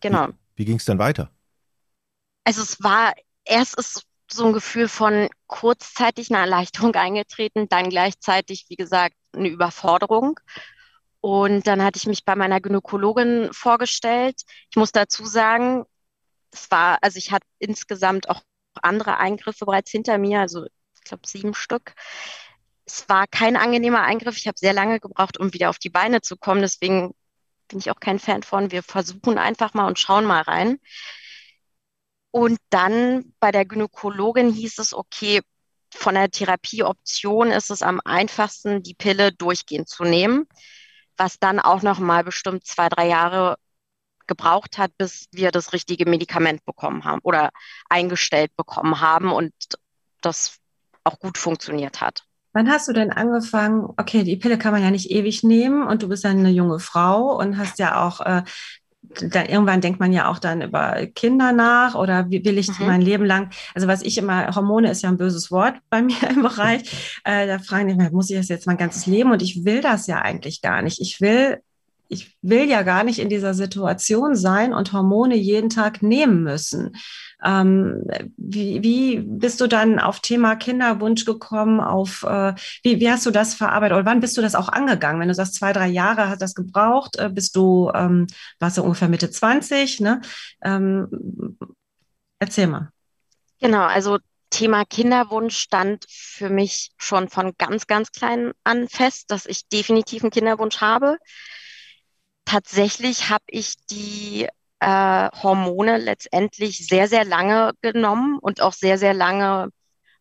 genau. 0.00 0.28
Wie, 0.28 0.32
wie 0.56 0.64
ging 0.64 0.76
es 0.76 0.84
dann 0.84 0.98
weiter? 0.98 1.30
Also 2.44 2.62
es 2.62 2.82
war 2.82 3.12
erst 3.44 3.78
ist 3.78 4.06
so 4.32 4.46
ein 4.46 4.52
Gefühl 4.52 4.88
von 4.88 5.28
kurzzeitig 5.46 6.30
eine 6.30 6.40
Erleichterung 6.40 6.94
eingetreten, 6.94 7.68
dann 7.68 7.90
gleichzeitig, 7.90 8.66
wie 8.68 8.76
gesagt, 8.76 9.16
eine 9.34 9.48
Überforderung. 9.48 10.38
Und 11.20 11.66
dann 11.66 11.82
hatte 11.82 11.98
ich 11.98 12.06
mich 12.06 12.24
bei 12.24 12.34
meiner 12.34 12.60
Gynäkologin 12.60 13.50
vorgestellt. 13.52 14.42
Ich 14.70 14.76
muss 14.76 14.92
dazu 14.92 15.26
sagen, 15.26 15.84
es 16.50 16.70
war, 16.70 16.98
also 17.02 17.18
ich 17.18 17.32
hatte 17.32 17.46
insgesamt 17.58 18.28
auch 18.28 18.42
andere 18.82 19.18
Eingriffe 19.18 19.66
bereits 19.66 19.90
hinter 19.90 20.18
mir, 20.18 20.40
also 20.40 20.64
ich 20.64 21.04
glaube 21.04 21.26
sieben 21.26 21.54
Stück. 21.54 21.94
Es 22.86 23.08
war 23.08 23.26
kein 23.26 23.56
angenehmer 23.56 24.02
Eingriff. 24.02 24.36
Ich 24.36 24.48
habe 24.48 24.58
sehr 24.58 24.72
lange 24.72 25.00
gebraucht, 25.00 25.38
um 25.38 25.52
wieder 25.52 25.70
auf 25.70 25.78
die 25.78 25.90
Beine 25.90 26.22
zu 26.22 26.36
kommen. 26.36 26.60
Deswegen 26.60 27.14
bin 27.68 27.78
ich 27.78 27.90
auch 27.90 28.00
kein 28.00 28.18
Fan 28.18 28.42
von. 28.42 28.72
Wir 28.72 28.82
versuchen 28.82 29.38
einfach 29.38 29.74
mal 29.74 29.86
und 29.86 29.98
schauen 29.98 30.24
mal 30.24 30.42
rein. 30.42 30.78
Und 32.30 32.58
dann 32.70 33.32
bei 33.40 33.50
der 33.50 33.64
Gynäkologin 33.64 34.52
hieß 34.52 34.78
es, 34.78 34.94
okay, 34.94 35.40
von 35.92 36.14
der 36.14 36.30
Therapieoption 36.30 37.50
ist 37.50 37.70
es 37.70 37.82
am 37.82 38.00
einfachsten, 38.04 38.82
die 38.82 38.94
Pille 38.94 39.32
durchgehend 39.32 39.88
zu 39.88 40.04
nehmen, 40.04 40.46
was 41.16 41.38
dann 41.38 41.58
auch 41.58 41.82
noch 41.82 41.98
mal 41.98 42.22
bestimmt 42.22 42.64
zwei, 42.66 42.88
drei 42.88 43.08
Jahre 43.08 43.56
gebraucht 44.26 44.78
hat, 44.78 44.96
bis 44.96 45.26
wir 45.32 45.50
das 45.50 45.72
richtige 45.72 46.08
Medikament 46.08 46.64
bekommen 46.64 47.04
haben 47.04 47.20
oder 47.24 47.50
eingestellt 47.88 48.54
bekommen 48.56 49.00
haben 49.00 49.32
und 49.32 49.52
das 50.20 50.58
auch 51.02 51.18
gut 51.18 51.36
funktioniert 51.36 52.00
hat. 52.00 52.22
Wann 52.52 52.70
hast 52.70 52.88
du 52.88 52.92
denn 52.92 53.12
angefangen? 53.12 53.88
Okay, 53.96 54.22
die 54.22 54.36
Pille 54.36 54.58
kann 54.58 54.72
man 54.72 54.82
ja 54.82 54.90
nicht 54.90 55.10
ewig 55.10 55.42
nehmen 55.42 55.86
und 55.86 56.02
du 56.02 56.08
bist 56.08 56.24
ja 56.24 56.30
eine 56.30 56.50
junge 56.50 56.78
Frau 56.78 57.38
und 57.38 57.58
hast 57.58 57.78
ja 57.78 58.06
auch 58.06 58.20
äh, 58.20 58.42
dann 59.02 59.46
irgendwann 59.46 59.80
denkt 59.80 59.98
man 59.98 60.12
ja 60.12 60.30
auch 60.30 60.38
dann 60.38 60.62
über 60.62 61.06
Kinder 61.14 61.52
nach 61.52 61.94
oder 61.94 62.30
wie 62.30 62.44
will 62.44 62.58
ich 62.58 62.68
mhm. 62.78 62.86
mein 62.86 63.00
Leben 63.00 63.24
lang, 63.24 63.50
also 63.74 63.88
was 63.88 64.02
ich 64.02 64.18
immer, 64.18 64.54
Hormone 64.54 64.90
ist 64.90 65.02
ja 65.02 65.08
ein 65.08 65.16
böses 65.16 65.50
Wort 65.50 65.74
bei 65.88 66.02
mir 66.02 66.22
im 66.30 66.42
Bereich, 66.42 67.20
äh, 67.24 67.46
da 67.46 67.58
fragen 67.58 67.88
die 67.88 67.94
mich, 67.94 68.12
muss 68.12 68.30
ich 68.30 68.36
das 68.36 68.48
jetzt 68.48 68.66
mein 68.66 68.76
ganzes 68.76 69.06
Leben 69.06 69.32
und 69.32 69.42
ich 69.42 69.64
will 69.64 69.80
das 69.80 70.06
ja 70.06 70.20
eigentlich 70.20 70.62
gar 70.62 70.82
nicht. 70.82 71.00
Ich 71.00 71.20
will 71.20 71.60
ich 72.10 72.36
will 72.42 72.68
ja 72.68 72.82
gar 72.82 73.04
nicht 73.04 73.20
in 73.20 73.28
dieser 73.28 73.54
Situation 73.54 74.34
sein 74.34 74.74
und 74.74 74.92
Hormone 74.92 75.36
jeden 75.36 75.70
Tag 75.70 76.02
nehmen 76.02 76.42
müssen. 76.42 76.96
Ähm, 77.42 78.02
wie, 78.36 78.82
wie 78.82 79.20
bist 79.20 79.60
du 79.60 79.68
dann 79.68 80.00
auf 80.00 80.18
Thema 80.18 80.56
Kinderwunsch 80.56 81.24
gekommen? 81.24 81.80
Auf 81.80 82.24
äh, 82.24 82.54
wie, 82.82 82.98
wie 82.98 83.10
hast 83.10 83.26
du 83.26 83.30
das 83.30 83.54
verarbeitet 83.54 83.96
oder 83.96 84.06
wann 84.06 84.18
bist 84.18 84.36
du 84.36 84.42
das 84.42 84.56
auch 84.56 84.68
angegangen? 84.68 85.20
Wenn 85.20 85.28
du 85.28 85.34
sagst, 85.34 85.54
zwei, 85.54 85.72
drei 85.72 85.86
Jahre 85.86 86.28
hat 86.28 86.42
das 86.42 86.56
gebraucht, 86.56 87.16
äh, 87.16 87.30
bist 87.32 87.54
du, 87.54 87.92
ähm, 87.94 88.26
warst 88.58 88.76
du 88.76 88.82
ungefähr 88.82 89.08
Mitte 89.08 89.30
20, 89.30 90.00
ne? 90.00 90.20
Ähm, 90.62 91.56
erzähl 92.40 92.66
mal. 92.66 92.90
Genau, 93.60 93.84
also 93.84 94.18
Thema 94.50 94.84
Kinderwunsch 94.84 95.56
stand 95.56 96.06
für 96.08 96.50
mich 96.50 96.90
schon 96.96 97.28
von 97.28 97.52
ganz, 97.56 97.86
ganz 97.86 98.10
klein 98.10 98.50
an 98.64 98.88
fest, 98.88 99.30
dass 99.30 99.46
ich 99.46 99.68
definitiv 99.68 100.24
einen 100.24 100.32
Kinderwunsch 100.32 100.80
habe 100.80 101.18
tatsächlich 102.50 103.30
habe 103.30 103.44
ich 103.46 103.74
die 103.90 104.48
äh, 104.80 105.28
Hormone 105.42 105.98
letztendlich 105.98 106.84
sehr, 106.84 107.06
sehr 107.06 107.24
lange 107.24 107.72
genommen 107.80 108.38
und 108.40 108.60
auch 108.60 108.72
sehr, 108.72 108.98
sehr 108.98 109.14
lange 109.14 109.68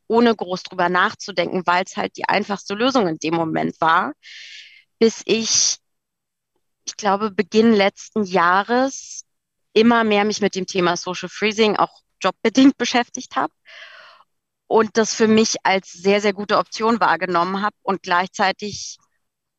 ohne 0.08 0.36
groß 0.36 0.64
drüber 0.64 0.90
nachzudenken, 0.90 1.64
weil 1.66 1.84
es 1.86 1.98
halt 1.98 2.18
die 2.18 2.26
einfachste 2.26 2.76
Lösung 2.76 3.08
in 3.08 3.18
dem 3.18 3.34
Moment 3.34 3.82
war, 3.82 4.14
bis 5.00 5.24
ich, 5.26 5.78
ich 6.86 6.96
glaube, 6.98 7.32
Beginn 7.32 7.74
letzten 7.74 8.24
Jahres 8.24 9.24
immer 9.74 10.04
mehr 10.04 10.24
mich 10.24 10.40
mit 10.42 10.54
dem 10.54 10.68
Thema 10.68 10.98
Social 10.98 11.30
Freezing 11.30 11.78
auch 11.78 12.02
jobbedingt 12.22 12.78
beschäftigt 12.78 13.36
habe 13.36 13.54
und 14.68 14.98
das 14.98 15.16
für 15.16 15.28
mich 15.28 15.56
als 15.64 15.94
sehr, 15.94 16.22
sehr 16.22 16.34
gute 16.34 16.58
Option 16.60 17.00
wahrgenommen 17.00 17.64
habe 17.64 17.76
und 17.82 18.04
gleichzeitig 18.04 19.00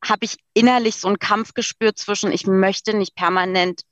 habe 0.03 0.25
ich 0.25 0.37
innerlich 0.53 0.95
so 0.95 1.07
einen 1.07 1.19
Kampf 1.19 1.53
gespürt 1.53 1.97
zwischen, 1.97 2.31
ich 2.31 2.47
möchte 2.47 2.95
nicht 2.95 3.15
permanent 3.15 3.83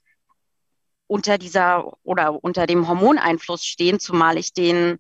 unter 1.08 1.38
dieser 1.38 1.94
oder 2.04 2.44
unter 2.44 2.68
dem 2.68 2.88
Hormoneinfluss 2.88 3.66
stehen, 3.66 4.00
zumal 4.00 4.38
ich 4.38 4.54
den 4.54 5.00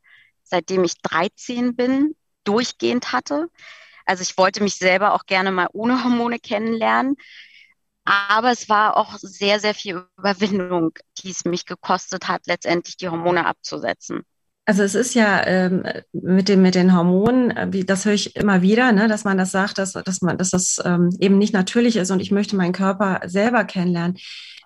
seitdem 0.49 0.83
ich 0.83 1.01
13 1.01 1.75
bin 1.75 2.15
durchgehend 2.43 3.11
hatte. 3.13 3.49
Also 4.05 4.23
ich 4.23 4.37
wollte 4.37 4.63
mich 4.63 4.75
selber 4.75 5.13
auch 5.13 5.25
gerne 5.25 5.51
mal 5.51 5.67
ohne 5.71 6.03
Hormone 6.03 6.39
kennenlernen. 6.39 7.15
Aber 8.05 8.51
es 8.51 8.69
war 8.69 8.97
auch 8.97 9.17
sehr, 9.19 9.59
sehr 9.59 9.75
viel 9.75 10.07
Überwindung, 10.17 10.97
die 11.19 11.29
es 11.29 11.45
mich 11.45 11.65
gekostet 11.65 12.27
hat, 12.27 12.47
letztendlich 12.47 12.97
die 12.97 13.09
Hormone 13.09 13.45
abzusetzen. 13.45 14.25
Also 14.69 14.83
es 14.83 14.93
ist 14.93 15.15
ja 15.15 15.47
ähm, 15.47 15.81
mit, 16.13 16.47
den, 16.47 16.61
mit 16.61 16.75
den 16.75 16.95
Hormonen, 16.95 17.49
äh, 17.49 17.69
wie, 17.71 17.85
das 17.85 18.05
höre 18.05 18.13
ich 18.13 18.35
immer 18.35 18.61
wieder, 18.61 18.91
ne, 18.91 19.07
dass 19.07 19.23
man 19.23 19.35
das 19.35 19.49
sagt, 19.49 19.79
dass, 19.79 19.93
dass, 19.93 20.21
man, 20.21 20.37
dass 20.37 20.51
das 20.51 20.79
ähm, 20.85 21.09
eben 21.19 21.39
nicht 21.39 21.55
natürlich 21.55 21.95
ist 21.95 22.11
und 22.11 22.19
ich 22.19 22.29
möchte 22.29 22.55
meinen 22.55 22.71
Körper 22.71 23.19
selber 23.25 23.63
kennenlernen. 23.63 24.17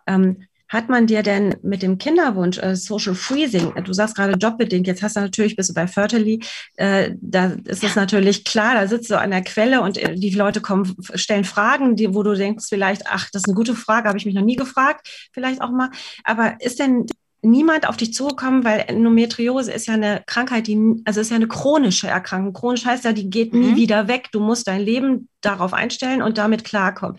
Ähm, 0.05 0.43
hat 0.67 0.89
man 0.89 1.07
dir 1.07 1.23
denn 1.23 1.55
mit 1.63 1.83
dem 1.83 1.99
Kinderwunsch, 1.99 2.57
äh, 2.57 2.75
Social 2.75 3.15
Freezing, 3.15 3.73
du 3.81 3.93
sagst 3.93 4.17
gerade 4.17 4.37
jobbedingt, 4.37 4.87
jetzt 4.87 5.03
hast 5.03 5.15
du 5.15 5.21
natürlich, 5.21 5.55
bist 5.55 5.69
du 5.69 5.73
bei 5.73 5.87
Fertily, 5.87 6.43
äh, 6.75 7.11
da 7.21 7.53
ist 7.63 7.85
es 7.85 7.95
natürlich 7.95 8.43
klar, 8.43 8.73
da 8.73 8.87
sitzt 8.87 9.09
du 9.09 9.17
an 9.17 9.31
der 9.31 9.43
Quelle 9.43 9.79
und 9.79 9.97
äh, 9.97 10.15
die 10.15 10.31
Leute 10.31 10.59
kommen, 10.59 10.97
stellen 11.15 11.45
Fragen, 11.45 11.95
die, 11.95 12.13
wo 12.13 12.23
du 12.23 12.33
denkst 12.33 12.65
vielleicht, 12.67 13.03
ach, 13.07 13.29
das 13.31 13.43
ist 13.43 13.47
eine 13.47 13.55
gute 13.55 13.73
Frage, 13.73 14.09
habe 14.09 14.17
ich 14.17 14.25
mich 14.25 14.35
noch 14.35 14.43
nie 14.43 14.57
gefragt, 14.57 15.29
vielleicht 15.31 15.61
auch 15.61 15.71
mal. 15.71 15.91
Aber 16.25 16.57
ist 16.59 16.79
denn 16.79 17.05
niemand 17.43 17.87
auf 17.87 17.97
dich 17.97 18.13
zugekommen, 18.13 18.63
weil 18.63 18.85
Endometriose 18.87 19.71
ist 19.71 19.87
ja 19.87 19.93
eine 19.93 20.23
Krankheit, 20.25 20.67
die, 20.67 21.01
also 21.05 21.21
ist 21.21 21.29
ja 21.29 21.35
eine 21.35 21.47
chronische 21.47 22.07
Erkrankung. 22.07 22.53
Chronisch 22.53 22.85
heißt 22.85 23.03
ja, 23.03 23.13
die 23.13 23.29
geht 23.29 23.53
nie 23.53 23.71
mhm. 23.71 23.75
wieder 23.75 24.07
weg. 24.07 24.29
Du 24.31 24.39
musst 24.39 24.67
dein 24.67 24.81
Leben 24.81 25.29
darauf 25.41 25.73
einstellen 25.73 26.21
und 26.21 26.37
damit 26.37 26.63
klarkommen. 26.63 27.17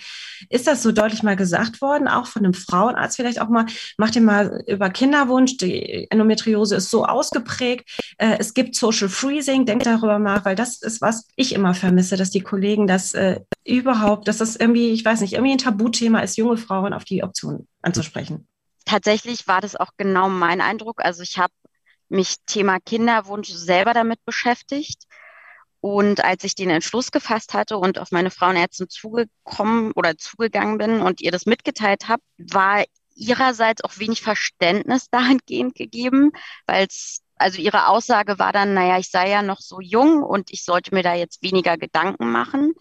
Ist 0.49 0.67
das 0.67 0.83
so 0.83 0.93
deutlich 0.93 1.23
mal 1.23 1.37
gesagt 1.37 1.83
worden, 1.83 2.09
auch 2.09 2.27
von 2.27 2.45
einem 2.45 2.55
Frauenarzt 2.55 3.17
vielleicht 3.17 3.41
auch 3.41 3.49
mal? 3.49 3.67
Mach 3.99 4.11
dir 4.11 4.23
mal 4.23 4.63
über 4.67 4.89
Kinderwunsch. 4.89 5.59
Die 5.59 6.07
Endometriose 6.11 6.77
ist 6.77 6.91
so 6.91 7.05
ausgeprägt. 7.05 7.89
Äh, 8.17 8.37
es 8.39 8.55
gibt 8.55 8.77
Social 8.77 9.11
Freezing. 9.11 9.67
Denk 9.67 9.83
darüber 9.83 10.19
nach, 10.19 10.45
weil 10.45 10.57
das 10.57 10.81
ist, 10.81 11.03
was 11.03 11.29
ich 11.37 11.55
immer 11.55 11.75
vermisse, 11.75 12.17
dass 12.17 12.31
die 12.31 12.41
Kollegen 12.41 12.87
das 12.87 13.13
äh, 13.13 13.41
überhaupt, 13.65 14.27
dass 14.27 14.39
das 14.39 14.57
irgendwie, 14.57 14.93
ich 14.93 15.05
weiß 15.05 15.21
nicht, 15.21 15.35
irgendwie 15.35 15.53
ein 15.53 15.59
Tabuthema 15.59 16.21
ist, 16.21 16.39
junge 16.39 16.57
Frauen 16.57 16.95
auf 16.95 17.05
die 17.05 17.23
Option 17.23 17.67
anzusprechen 17.83 18.47
tatsächlich 18.85 19.47
war 19.47 19.61
das 19.61 19.77
auch 19.77 19.91
genau 19.97 20.29
mein 20.29 20.61
Eindruck. 20.61 21.05
Also 21.05 21.23
ich 21.23 21.39
habe 21.39 21.53
mich 22.09 22.37
Thema 22.47 22.79
Kinderwunsch 22.81 23.51
selber 23.51 23.95
damit 23.95 24.25
beschäftigt. 24.25 25.05
Und 25.81 26.25
als 26.25 26.45
ich 26.45 26.55
den 26.55 26.71
Entschluss 26.71 27.11
gefasst 27.11 27.53
hatte 27.53 27.77
und 27.77 27.99
auf 27.99 28.11
meine 28.11 28.31
Frauenärztin 28.31 28.89
zugekommen 28.89 29.93
oder 29.93 30.17
zugegangen 30.17 30.79
bin 30.79 31.03
und 31.03 31.21
ihr 31.21 31.31
das 31.31 31.45
mitgeteilt 31.45 32.09
habe, 32.09 32.23
war 32.39 32.85
ihrerseits 33.15 33.85
auch 33.85 33.99
wenig 33.99 34.23
Verständnis 34.23 35.09
dahingehend 35.11 35.75
gegeben, 35.75 36.33
weil 36.67 36.87
es, 36.87 37.21
also 37.37 37.61
ihre 37.61 37.89
Aussage 37.89 38.39
war 38.39 38.53
dann, 38.53 38.73
naja, 38.73 38.99
ich 38.99 39.11
sei 39.11 39.29
ja 39.29 39.43
noch 39.43 39.61
so 39.61 39.81
jung 39.81 40.23
und 40.23 40.51
ich 40.53 40.65
sollte 40.65 40.95
mir 40.95 41.03
da 41.03 41.15
jetzt 41.15 41.43
weniger 41.43 41.77
Gedanken 41.77 42.31
machen, 42.31 42.73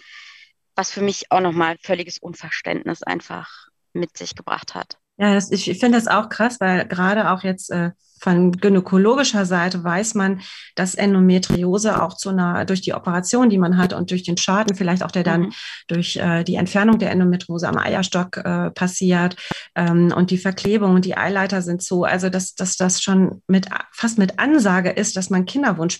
was 0.75 0.91
für 0.91 1.01
mich 1.01 1.29
auch 1.29 1.41
nochmal 1.41 1.77
völliges 1.81 2.19
Unverständnis 2.19 3.03
einfach 3.03 3.67
mit 3.91 4.17
sich 4.17 4.35
gebracht 4.35 4.75
hat. 4.75 4.97
Ja, 5.17 5.33
das, 5.35 5.51
ich, 5.51 5.69
ich 5.69 5.79
finde 5.79 5.97
das 5.97 6.07
auch 6.07 6.29
krass, 6.29 6.59
weil 6.59 6.87
gerade 6.87 7.31
auch 7.31 7.43
jetzt 7.43 7.69
äh, 7.71 7.91
von 8.23 8.53
gynäkologischer 8.53 9.45
Seite 9.45 9.83
weiß 9.83 10.15
man, 10.15 10.41
dass 10.75 10.95
Endometriose 10.95 12.01
auch 12.01 12.15
zu 12.15 12.29
einer, 12.29 12.63
durch 12.63 12.81
die 12.81 12.93
Operation, 12.93 13.49
die 13.49 13.57
man 13.57 13.77
hat 13.77 13.91
und 13.91 14.11
durch 14.11 14.23
den 14.23 14.37
Schaden, 14.37 14.75
vielleicht 14.75 15.03
auch 15.03 15.11
der 15.11 15.23
dann 15.23 15.41
mhm. 15.41 15.53
durch 15.87 16.15
äh, 16.15 16.43
die 16.45 16.55
Entfernung 16.55 16.99
der 16.99 17.11
Endometriose 17.11 17.67
am 17.67 17.77
Eierstock 17.77 18.37
äh, 18.37 18.71
passiert 18.71 19.35
ähm, 19.75 20.13
und 20.15 20.31
die 20.31 20.37
Verklebung 20.37 20.95
und 20.95 21.03
die 21.03 21.17
Eileiter 21.17 21.61
sind 21.61 21.83
so, 21.83 22.05
also 22.05 22.29
dass, 22.29 22.55
dass 22.55 22.77
das 22.77 23.01
schon 23.01 23.41
mit 23.47 23.67
fast 23.91 24.17
mit 24.17 24.39
Ansage 24.39 24.89
ist, 24.89 25.17
dass 25.17 25.29
man 25.29 25.45
Kinderwunsch 25.45 25.99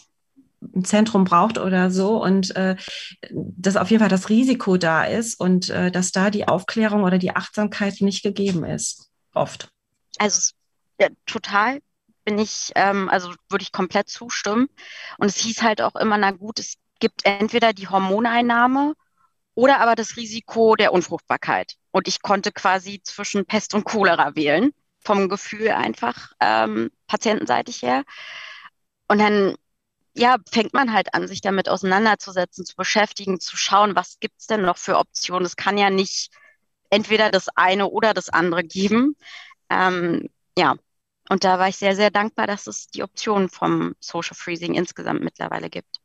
ein 0.76 0.86
Zentrum 0.86 1.24
braucht 1.24 1.58
oder 1.58 1.92
so 1.92 2.22
und 2.24 2.56
äh, 2.56 2.76
dass 3.32 3.76
auf 3.76 3.90
jeden 3.90 4.02
Fall 4.02 4.10
das 4.10 4.30
Risiko 4.30 4.78
da 4.78 5.04
ist 5.04 5.40
und 5.40 5.70
äh, 5.70 5.92
dass 5.92 6.12
da 6.12 6.30
die 6.30 6.48
Aufklärung 6.48 7.04
oder 7.04 7.18
die 7.18 7.36
Achtsamkeit 7.36 8.02
nicht 8.02 8.24
gegeben 8.24 8.64
ist, 8.64 9.10
oft. 9.34 9.70
Also 10.18 10.54
ja, 11.00 11.08
total 11.26 11.80
bin 12.24 12.40
ich, 12.40 12.72
ähm, 12.76 13.10
also 13.10 13.34
würde 13.50 13.64
ich 13.64 13.72
komplett 13.72 14.10
zustimmen. 14.10 14.68
Und 15.18 15.28
es 15.28 15.38
hieß 15.38 15.62
halt 15.62 15.82
auch 15.82 15.96
immer, 15.96 16.18
na 16.18 16.32
gut, 16.32 16.60
es 16.60 16.76
gibt 17.00 17.26
entweder 17.26 17.74
die 17.74 17.88
Hormoneinnahme 17.88 18.94
oder 19.56 19.80
aber 19.82 19.96
das 19.96 20.18
Risiko 20.18 20.76
der 20.76 20.94
Unfruchtbarkeit. 20.94 21.76
Und 21.92 22.08
ich 22.08 22.22
konnte 22.22 22.52
quasi 22.52 23.02
zwischen 23.04 23.46
Pest 23.46 23.74
und 23.74 23.84
Cholera 23.84 24.36
wählen, 24.36 24.72
vom 25.00 25.30
Gefühl 25.30 25.70
einfach 25.70 26.32
ähm, 26.40 26.92
patientenseitig 27.08 27.82
her. 27.82 28.04
Und 29.08 29.20
dann 29.20 29.56
ja, 30.16 30.38
fängt 30.52 30.74
man 30.74 30.94
halt 30.94 31.14
an, 31.14 31.28
sich 31.28 31.42
damit 31.42 31.70
auseinanderzusetzen, 31.70 32.66
zu 32.66 32.76
beschäftigen, 32.76 33.40
zu 33.40 33.58
schauen, 33.58 33.96
was 33.96 34.20
gibt 34.20 34.40
es 34.40 34.48
denn 34.48 34.62
noch 34.62 34.78
für 34.78 34.98
Optionen. 34.98 35.46
Es 35.46 35.56
kann 35.56 35.78
ja 35.78 35.90
nicht 35.90 36.32
entweder 36.90 37.32
das 37.32 37.50
eine 37.56 37.88
oder 37.88 38.14
das 38.14 38.30
andere 38.30 38.64
geben. 38.64 39.16
Ähm, 39.70 40.30
ja, 40.58 40.76
und 41.30 41.44
da 41.44 41.58
war 41.58 41.68
ich 41.70 41.78
sehr, 41.78 41.96
sehr 41.96 42.12
dankbar, 42.12 42.48
dass 42.48 42.68
es 42.68 42.88
die 42.88 43.04
Option 43.04 43.50
vom 43.50 43.96
Social 44.00 44.36
Freezing 44.36 44.76
insgesamt 44.76 45.24
mittlerweile 45.24 45.70
gibt. 45.70 46.00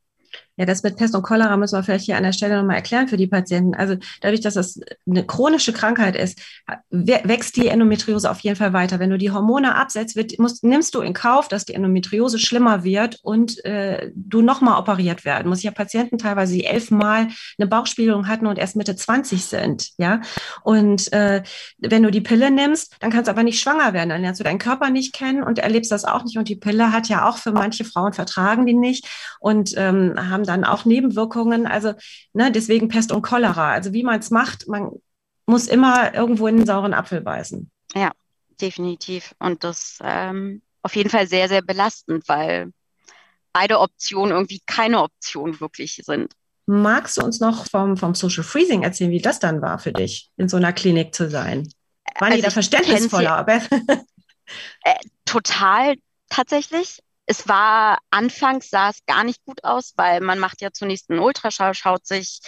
Ja, 0.59 0.65
das 0.65 0.83
mit 0.83 0.97
Pest 0.97 1.15
und 1.15 1.23
Cholera 1.23 1.55
müssen 1.55 1.77
wir 1.77 1.83
vielleicht 1.83 2.03
hier 2.03 2.17
an 2.17 2.23
der 2.23 2.33
Stelle 2.33 2.57
nochmal 2.57 2.75
erklären 2.75 3.07
für 3.07 3.15
die 3.15 3.27
Patienten. 3.27 3.75
Also 3.75 3.95
dadurch, 4.19 4.41
dass 4.41 4.55
das 4.55 4.77
eine 5.09 5.25
chronische 5.25 5.71
Krankheit 5.71 6.17
ist, 6.17 6.37
wächst 6.89 7.55
die 7.55 7.69
Endometriose 7.69 8.29
auf 8.29 8.41
jeden 8.41 8.57
Fall 8.57 8.73
weiter. 8.73 8.99
Wenn 8.99 9.09
du 9.09 9.17
die 9.17 9.31
Hormone 9.31 9.73
absetzt, 9.73 10.17
wird, 10.17 10.37
musst, 10.37 10.65
nimmst 10.65 10.95
du 10.95 10.99
in 10.99 11.13
Kauf, 11.13 11.47
dass 11.47 11.63
die 11.63 11.75
Endometriose 11.75 12.39
schlimmer 12.39 12.83
wird 12.83 13.19
und 13.23 13.63
äh, 13.63 14.11
du 14.13 14.41
nochmal 14.41 14.77
operiert 14.77 15.23
werden 15.23 15.47
musst. 15.47 15.61
Ich 15.61 15.67
habe 15.67 15.77
Patienten 15.77 16.17
teilweise, 16.17 16.53
die 16.53 16.65
elfmal 16.65 17.29
eine 17.57 17.67
Bauchspiegelung 17.67 18.27
hatten 18.27 18.45
und 18.45 18.59
erst 18.59 18.75
Mitte 18.75 18.97
20 18.97 19.45
sind. 19.45 19.91
Ja, 19.97 20.19
und 20.63 21.13
äh, 21.13 21.41
wenn 21.77 22.03
du 22.03 22.11
die 22.11 22.19
Pille 22.19 22.51
nimmst, 22.51 22.97
dann 22.99 23.11
kannst 23.11 23.29
du 23.29 23.31
aber 23.31 23.43
nicht 23.43 23.61
schwanger 23.61 23.93
werden. 23.93 24.09
Dann 24.09 24.23
lernst 24.23 24.41
du 24.41 24.43
deinen 24.43 24.59
Körper 24.59 24.89
nicht 24.89 25.13
kennen 25.13 25.41
und 25.41 25.59
erlebst 25.59 25.89
das 25.89 26.03
auch 26.03 26.25
nicht. 26.25 26.37
Und 26.37 26.49
die 26.49 26.57
Pille 26.57 26.91
hat 26.91 27.07
ja 27.07 27.29
auch 27.29 27.37
für 27.37 27.53
manche 27.53 27.85
Frauen 27.85 28.11
vertragen 28.11 28.65
die 28.65 28.73
nicht 28.73 29.07
und 29.39 29.73
ähm, 29.77 30.15
haben 30.17 30.48
dann 30.49 30.65
auch 30.65 30.85
Nebenwirkungen. 30.85 31.65
Also 31.65 31.93
ne, 32.33 32.51
deswegen 32.51 32.89
Pest 32.89 33.11
und 33.11 33.21
Cholera. 33.21 33.71
Also 33.71 33.93
wie 33.93 34.03
man 34.03 34.19
es 34.19 34.31
macht, 34.31 34.67
man 34.67 34.91
muss 35.45 35.67
immer 35.67 36.13
irgendwo 36.13 36.47
in 36.47 36.57
den 36.57 36.65
sauren 36.65 36.93
Apfel 36.93 37.21
beißen. 37.21 37.71
Ja, 37.95 38.11
definitiv. 38.59 39.33
Und 39.39 39.63
das 39.63 39.99
ähm, 40.03 40.61
auf 40.81 40.95
jeden 40.95 41.09
Fall 41.09 41.27
sehr, 41.27 41.47
sehr 41.47 41.61
belastend, 41.61 42.27
weil 42.27 42.71
beide 43.53 43.79
Optionen 43.79 44.31
irgendwie 44.31 44.61
keine 44.65 45.01
Option 45.01 45.59
wirklich 45.59 46.01
sind. 46.03 46.33
Magst 46.65 47.17
du 47.17 47.23
uns 47.23 47.39
noch 47.39 47.65
vom, 47.65 47.97
vom 47.97 48.13
Social 48.13 48.43
Freezing 48.43 48.83
erzählen, 48.83 49.09
wie 49.09 49.21
das 49.21 49.39
dann 49.39 49.61
war 49.61 49.79
für 49.79 49.91
dich, 49.91 50.29
in 50.37 50.49
so 50.49 50.57
einer 50.57 50.71
Klinik 50.71 51.15
zu 51.15 51.29
sein? 51.29 51.67
Waren 52.19 52.33
also 52.33 52.35
die 52.35 52.41
da 52.43 52.51
verständnisvoller? 52.51 53.47
äh, 54.83 54.95
total, 55.25 55.95
tatsächlich 56.29 56.99
es 57.29 57.47
war 57.47 57.99
anfangs 58.09 58.71
sah 58.71 58.89
es 58.89 59.05
gar 59.05 59.23
nicht 59.23 59.45
gut 59.45 59.63
aus, 59.63 59.93
weil 59.97 60.19
man 60.19 60.39
macht 60.39 60.61
ja 60.61 60.71
zunächst 60.71 61.11
einen 61.11 61.19
Ultraschall, 61.19 61.75
schaut 61.75 62.07
sich 62.07 62.39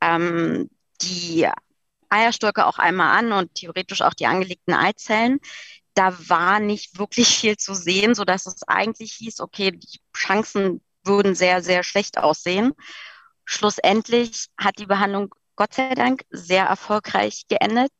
ähm, 0.00 0.70
die 1.02 1.48
Eierstöcke 2.08 2.64
auch 2.64 2.78
einmal 2.78 3.18
an 3.18 3.32
und 3.32 3.52
theoretisch 3.56 4.00
auch 4.00 4.14
die 4.14 4.26
angelegten 4.26 4.74
Eizellen. 4.74 5.40
Da 5.94 6.16
war 6.28 6.60
nicht 6.60 7.00
wirklich 7.00 7.36
viel 7.36 7.56
zu 7.56 7.74
sehen, 7.74 8.14
so 8.14 8.24
dass 8.24 8.46
es 8.46 8.62
eigentlich 8.68 9.14
hieß, 9.14 9.40
okay, 9.40 9.72
die 9.72 9.98
Chancen 10.16 10.82
würden 11.02 11.34
sehr, 11.34 11.60
sehr 11.60 11.82
schlecht 11.82 12.16
aussehen. 12.18 12.74
Schlussendlich 13.44 14.46
hat 14.56 14.78
die 14.78 14.86
Behandlung 14.86 15.34
Gott 15.56 15.74
sei 15.74 15.96
Dank 15.96 16.22
sehr 16.30 16.64
erfolgreich 16.66 17.42
geendet. 17.48 17.92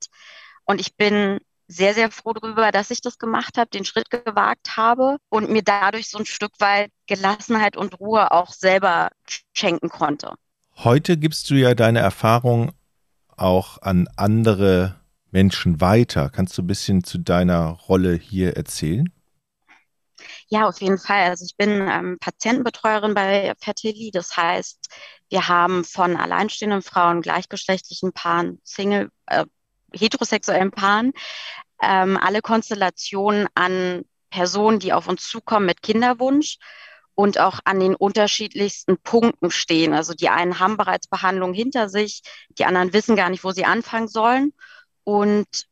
Und 0.64 0.80
ich 0.80 0.94
bin 0.94 1.40
sehr, 1.68 1.94
sehr 1.94 2.10
froh 2.10 2.32
darüber, 2.32 2.72
dass 2.72 2.90
ich 2.90 3.00
das 3.00 3.18
gemacht 3.18 3.58
habe, 3.58 3.68
den 3.70 3.84
Schritt 3.84 4.10
gewagt 4.10 4.76
habe 4.76 5.18
und 5.28 5.50
mir 5.50 5.62
dadurch 5.62 6.08
so 6.08 6.18
ein 6.18 6.26
Stück 6.26 6.52
weit 6.58 6.90
Gelassenheit 7.06 7.76
und 7.76 8.00
Ruhe 8.00 8.32
auch 8.32 8.52
selber 8.52 9.10
schenken 9.54 9.90
konnte. 9.90 10.34
Heute 10.76 11.18
gibst 11.18 11.50
du 11.50 11.54
ja 11.54 11.74
deine 11.74 11.98
Erfahrung 11.98 12.72
auch 13.36 13.82
an 13.82 14.08
andere 14.16 14.98
Menschen 15.30 15.80
weiter. 15.80 16.30
Kannst 16.30 16.56
du 16.56 16.62
ein 16.62 16.66
bisschen 16.66 17.04
zu 17.04 17.18
deiner 17.18 17.66
Rolle 17.68 18.14
hier 18.14 18.56
erzählen? 18.56 19.12
Ja, 20.48 20.66
auf 20.66 20.80
jeden 20.80 20.98
Fall. 20.98 21.28
Also 21.28 21.44
ich 21.44 21.56
bin 21.56 21.86
ähm, 21.88 22.18
Patientenbetreuerin 22.18 23.14
bei 23.14 23.52
Fertility. 23.60 24.10
Das 24.10 24.36
heißt, 24.36 24.88
wir 25.28 25.48
haben 25.48 25.84
von 25.84 26.16
alleinstehenden 26.16 26.82
Frauen, 26.82 27.20
gleichgeschlechtlichen 27.20 28.12
Paaren, 28.12 28.60
Single, 28.64 29.10
äh, 29.26 29.44
heterosexuellen 29.94 30.70
Paaren, 30.70 31.12
ähm, 31.82 32.16
alle 32.16 32.42
Konstellationen 32.42 33.46
an 33.54 34.04
Personen, 34.30 34.78
die 34.78 34.92
auf 34.92 35.08
uns 35.08 35.28
zukommen 35.28 35.66
mit 35.66 35.82
Kinderwunsch 35.82 36.58
und 37.14 37.38
auch 37.38 37.60
an 37.64 37.80
den 37.80 37.94
unterschiedlichsten 37.94 38.98
Punkten 38.98 39.50
stehen. 39.50 39.92
Also 39.92 40.14
die 40.14 40.28
einen 40.28 40.60
haben 40.60 40.76
bereits 40.76 41.08
Behandlung 41.08 41.52
hinter 41.52 41.88
sich, 41.88 42.22
die 42.50 42.64
anderen 42.64 42.92
wissen 42.92 43.16
gar 43.16 43.30
nicht, 43.30 43.44
wo 43.44 43.50
sie 43.50 43.64
anfangen 43.64 44.08
sollen. 44.08 44.52
Und 45.04 45.66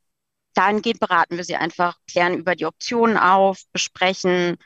dahingehend 0.55 1.01
beraten 1.01 1.37
wir 1.37 1.45
sie 1.45 1.57
einfach, 1.57 1.99
klären 2.11 2.35
über 2.39 2.57
die 2.57 2.67
Optionen 2.67 3.17
auf, 3.19 3.61
besprechen 3.73 4.57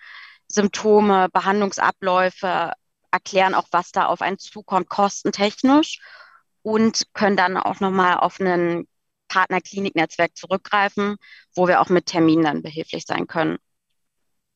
Symptome, 0.49 1.29
Behandlungsabläufe, 1.33 2.73
erklären 3.11 3.55
auch, 3.55 3.67
was 3.73 3.93
da 3.93 4.07
auf 4.07 4.23
einen 4.23 4.39
zukommt, 4.39 4.89
kostentechnisch 4.89 6.01
und 6.63 7.05
können 7.13 7.37
dann 7.37 7.57
auch 7.57 7.81
nochmal 7.81 8.19
auf 8.19 8.41
ein 8.41 8.87
Partnerkliniknetzwerk 9.31 10.37
zurückgreifen, 10.37 11.17
wo 11.55 11.69
wir 11.69 11.81
auch 11.81 11.89
mit 11.89 12.07
Terminen 12.07 12.45
dann 12.45 12.63
behilflich 12.63 13.05
sein 13.07 13.27
können. 13.27 13.57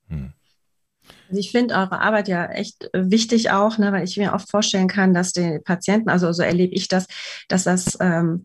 Hm. 0.09 0.33
Also 1.29 1.41
ich 1.41 1.51
finde 1.51 1.75
eure 1.75 2.01
Arbeit 2.01 2.29
ja 2.29 2.47
echt 2.47 2.91
wichtig 2.93 3.51
auch, 3.51 3.79
ne, 3.79 3.93
weil 3.93 4.05
ich 4.05 4.17
mir 4.17 4.33
oft 4.35 4.51
vorstellen 4.51 4.89
kann, 4.89 5.15
dass 5.15 5.33
die 5.33 5.59
Patienten, 5.65 6.09
also 6.09 6.33
so 6.33 6.43
erlebe 6.43 6.75
ich 6.75 6.89
das, 6.89 7.07
dass 7.49 7.65
das 7.65 7.97
ähm, 8.01 8.43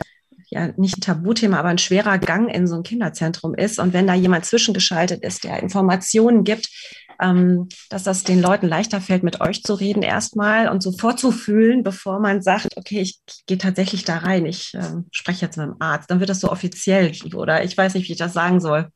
ja 0.50 0.68
nicht 0.78 0.98
ein 0.98 1.02
Tabuthema, 1.02 1.60
aber 1.60 1.70
ein 1.70 1.78
schwerer 1.78 2.18
Gang 2.18 2.54
in 2.54 2.68
so 2.68 2.76
ein 2.76 2.84
Kinderzentrum 2.84 3.54
ist. 3.56 3.80
Und 3.80 3.94
wenn 3.94 4.08
da 4.08 4.14
jemand 4.14 4.46
zwischengeschaltet 4.46 5.24
ist, 5.24 5.44
der 5.44 5.62
Informationen 5.62 6.44
gibt, 6.44 6.70
ähm, 7.20 7.68
dass 7.90 8.04
das 8.04 8.24
den 8.24 8.42
Leuten 8.42 8.68
leichter 8.68 9.02
fällt, 9.02 9.24
mit 9.24 9.42
euch 9.42 9.64
zu 9.64 9.74
reden 9.74 10.04
erstmal 10.04 10.70
und 10.70 10.82
so 10.82 10.92
vorzufühlen, 10.92 11.84
bevor 11.84 12.20
man 12.20 12.42
sagt, 12.42 12.78
okay, 12.78 13.02
ich, 13.02 13.20
gehe 13.46 13.58
tatsächlich 13.58 14.06
da 14.06 14.20
rein, 14.20 14.46
ich 14.46 14.74
ähm, 14.74 15.08
spreche 15.12 15.46
jetzt 15.46 15.58
mit 15.58 15.68
dem 15.68 15.82
Arzt. 15.82 16.10
Dann 16.10 16.20
wird 16.20 16.30
das 16.30 16.40
so 16.40 16.52
offiziell 16.52 17.14
oder 17.34 17.64
ich 17.64 17.78
weiß 17.78 17.94
nicht, 17.94 18.08
wie 18.08 18.14
ich 18.14 18.18
das 18.18 18.34
sagen 18.34 18.60
soll. 18.60 18.90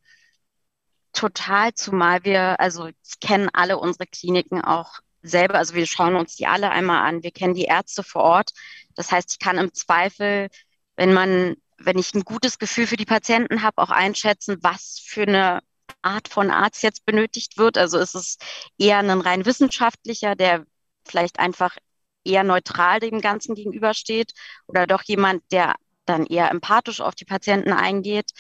Total, 1.12 1.74
zumal 1.74 2.24
wir, 2.24 2.60
also 2.60 2.90
kennen 3.22 3.50
alle 3.54 3.78
unsere 3.78 4.08
Kliniken 4.08 4.62
auch 4.62 5.00
selber, 5.22 5.56
also 5.56 5.76
wir 5.76 5.86
schauen 5.86 6.16
uns 6.16 6.36
die 6.36 6.48
alle 6.48 6.72
einmal 6.72 7.08
an, 7.08 7.24
wir 7.24 7.32
kennen 7.32 7.54
die 7.54 7.66
Ärzte 7.66 8.04
vor 8.04 8.24
Ort. 8.24 8.52
Das 8.96 9.12
heißt, 9.12 9.34
ich 9.34 9.40
kann 9.40 9.58
im 9.58 9.74
Zweifel, 9.74 10.50
wenn 10.96 11.14
man, 11.14 11.56
wenn 11.78 11.98
ich 11.98 12.14
ein 12.14 12.24
gutes 12.24 12.58
Gefühl 12.58 12.88
für 12.88 12.98
die 12.98 13.06
Patienten 13.06 13.62
habe, 13.64 13.82
auch 13.82 13.90
einschätzen, 13.90 14.58
was 14.62 15.02
für 15.04 15.24
eine 15.24 15.62
Art 16.04 16.28
von 16.28 16.52
Arzt 16.52 16.84
jetzt 16.84 17.06
benötigt 17.06 17.58
wird. 17.58 17.78
Also 17.78 17.98
ist 17.98 18.16
es 18.16 18.38
eher 18.78 19.00
ein 19.00 19.10
rein 19.10 19.46
wissenschaftlicher, 19.46 20.36
der 20.36 20.66
vielleicht 21.06 21.40
einfach 21.40 21.78
eher 22.24 22.44
neutral 22.44 23.00
dem 23.00 23.22
Ganzen 23.22 23.56
gegenübersteht 23.56 24.34
oder 24.68 24.88
doch 24.88 25.04
jemand, 25.04 25.44
der 25.52 25.76
dann 26.06 26.26
eher 26.26 26.52
empathisch 26.52 27.02
auf 27.02 27.16
die 27.16 27.26
Patienten 27.26 27.74
eingeht, 27.74 28.32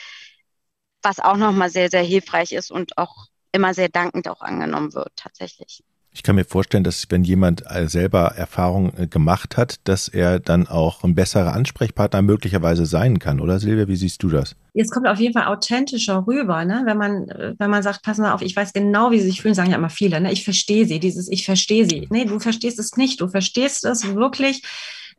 was 1.01 1.19
auch 1.19 1.37
nochmal 1.37 1.69
sehr, 1.69 1.89
sehr 1.89 2.03
hilfreich 2.03 2.51
ist 2.53 2.71
und 2.71 2.97
auch 2.97 3.27
immer 3.51 3.73
sehr 3.73 3.89
dankend 3.89 4.27
auch 4.27 4.41
angenommen 4.41 4.93
wird 4.93 5.11
tatsächlich. 5.15 5.83
Ich 6.13 6.21
kann 6.21 6.35
mir 6.35 6.45
vorstellen, 6.45 6.83
dass 6.83 7.07
wenn 7.09 7.23
jemand 7.23 7.63
selber 7.85 8.33
Erfahrung 8.35 8.93
äh, 8.97 9.07
gemacht 9.07 9.57
hat, 9.57 9.75
dass 9.83 10.07
er 10.07 10.39
dann 10.39 10.67
auch 10.67 11.03
ein 11.03 11.15
besserer 11.15 11.53
Ansprechpartner 11.53 12.21
möglicherweise 12.21 12.85
sein 12.85 13.19
kann, 13.19 13.39
oder 13.39 13.59
Silvia? 13.59 13.87
Wie 13.87 13.95
siehst 13.95 14.21
du 14.21 14.29
das? 14.29 14.55
Es 14.75 14.89
kommt 14.89 15.07
auf 15.07 15.19
jeden 15.19 15.33
Fall 15.33 15.47
authentischer 15.47 16.25
rüber, 16.25 16.65
ne? 16.65 16.83
wenn 16.85 16.97
man, 16.97 17.27
wenn 17.57 17.69
man 17.69 17.83
sagt, 17.83 18.03
pass 18.03 18.17
mal 18.17 18.33
auf, 18.33 18.41
ich 18.41 18.55
weiß 18.55 18.73
genau, 18.73 19.11
wie 19.11 19.19
sie 19.19 19.27
sich 19.27 19.41
fühlen, 19.41 19.53
sagen 19.53 19.69
ja 19.69 19.77
immer 19.77 19.89
viele, 19.89 20.19
ne? 20.19 20.31
ich 20.31 20.43
verstehe 20.43 20.85
sie, 20.85 20.99
dieses 20.99 21.29
ich 21.29 21.45
verstehe 21.45 21.85
sie. 21.85 22.07
Nee, 22.09 22.25
du 22.25 22.39
verstehst 22.39 22.79
es 22.79 22.97
nicht, 22.97 23.21
du 23.21 23.27
verstehst 23.27 23.85
es 23.85 24.15
wirklich 24.15 24.63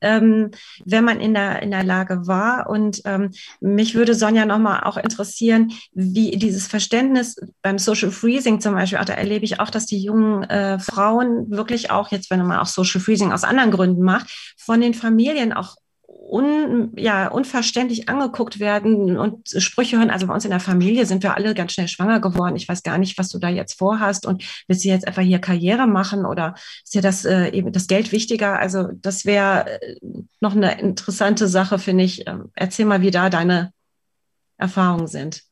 ähm, 0.01 0.51
wenn 0.85 1.05
man 1.05 1.21
in 1.21 1.35
der, 1.35 1.63
in 1.63 1.71
der 1.71 1.85
Lage 1.85 2.27
war. 2.27 2.69
Und 2.69 3.03
ähm, 3.05 3.31
mich 3.61 3.95
würde 3.95 4.15
Sonja 4.15 4.47
nochmal 4.47 4.85
auch 4.85 4.97
interessieren, 4.97 5.73
wie 5.93 6.33
dieses 6.33 6.67
Verständnis 6.67 7.37
beim 7.63 7.79
Social 7.79 8.11
Freezing 8.11 8.61
zum 8.61 8.75
Beispiel, 8.75 8.99
auch 8.99 9.05
da 9.05 9.15
erlebe 9.15 9.45
ich 9.45 9.61
auch, 9.61 9.71
dass 9.71 9.87
die 9.87 10.03
jungen 10.03 10.45
äh, 10.45 10.79
Frauen 10.79 11.51
wirklich 11.51 11.91
auch 11.91 12.11
jetzt, 12.11 12.31
wenn 12.31 12.45
man 12.45 12.59
auch 12.59 12.67
Social 12.67 13.01
Freezing 13.01 13.33
aus 13.33 13.45
anderen 13.45 13.71
Gründen 13.71 14.03
macht, 14.03 14.55
von 14.57 14.81
den 14.81 14.95
Familien 14.95 15.53
auch 15.53 15.77
un, 16.35 16.93
ja, 16.97 17.29
unverständlich 17.29 18.09
angeguckt 18.09 18.59
werden 18.59 19.17
und 19.17 19.49
Sprüche 19.49 19.99
hören. 19.99 20.11
Also 20.11 20.27
bei 20.27 20.35
uns 20.35 20.45
in 20.45 20.51
der 20.51 20.59
Familie 20.59 21.07
sind 21.07 21.23
wir 21.23 21.37
alle 21.37 21.55
ganz 21.55 21.73
schnell 21.73 21.87
schwanger 21.87 22.19
geworden. 22.21 22.57
Ich 22.57 22.69
weiß 22.69 22.83
gar 22.83 22.99
nicht, 22.99 23.17
was 23.19 23.29
du 23.29 23.39
da 23.39 23.49
jetzt 23.49 23.79
vorhast 23.79 24.27
und 24.27 24.43
willst 24.67 24.85
du 24.85 24.89
jetzt 24.89 25.07
einfach 25.07 25.23
hier 25.23 25.39
Karriere 25.39 25.87
machen 25.87 26.27
oder 26.27 26.55
ist 26.83 26.93
dir 26.93 27.03
das 27.03 27.25
äh, 27.25 27.51
eben 27.51 27.73
das 27.73 27.87
Geld 27.87 28.11
wichtiger? 28.11 28.59
Also 28.59 28.89
das 28.93 29.25
wäre 29.25 29.81
äh, 29.81 29.97
noch 30.41 30.57
eine 30.57 30.81
interessante 30.81 31.47
Sache, 31.47 31.79
finde 31.79 32.03
ich. 32.03 32.27
Ähm, 32.27 32.51
erzähl 32.55 32.87
mal, 32.87 33.01
wie 33.01 33.13
da 33.13 33.31
deine 33.31 33.73
Erfahrungen 34.57 35.07
sind. 35.07 35.45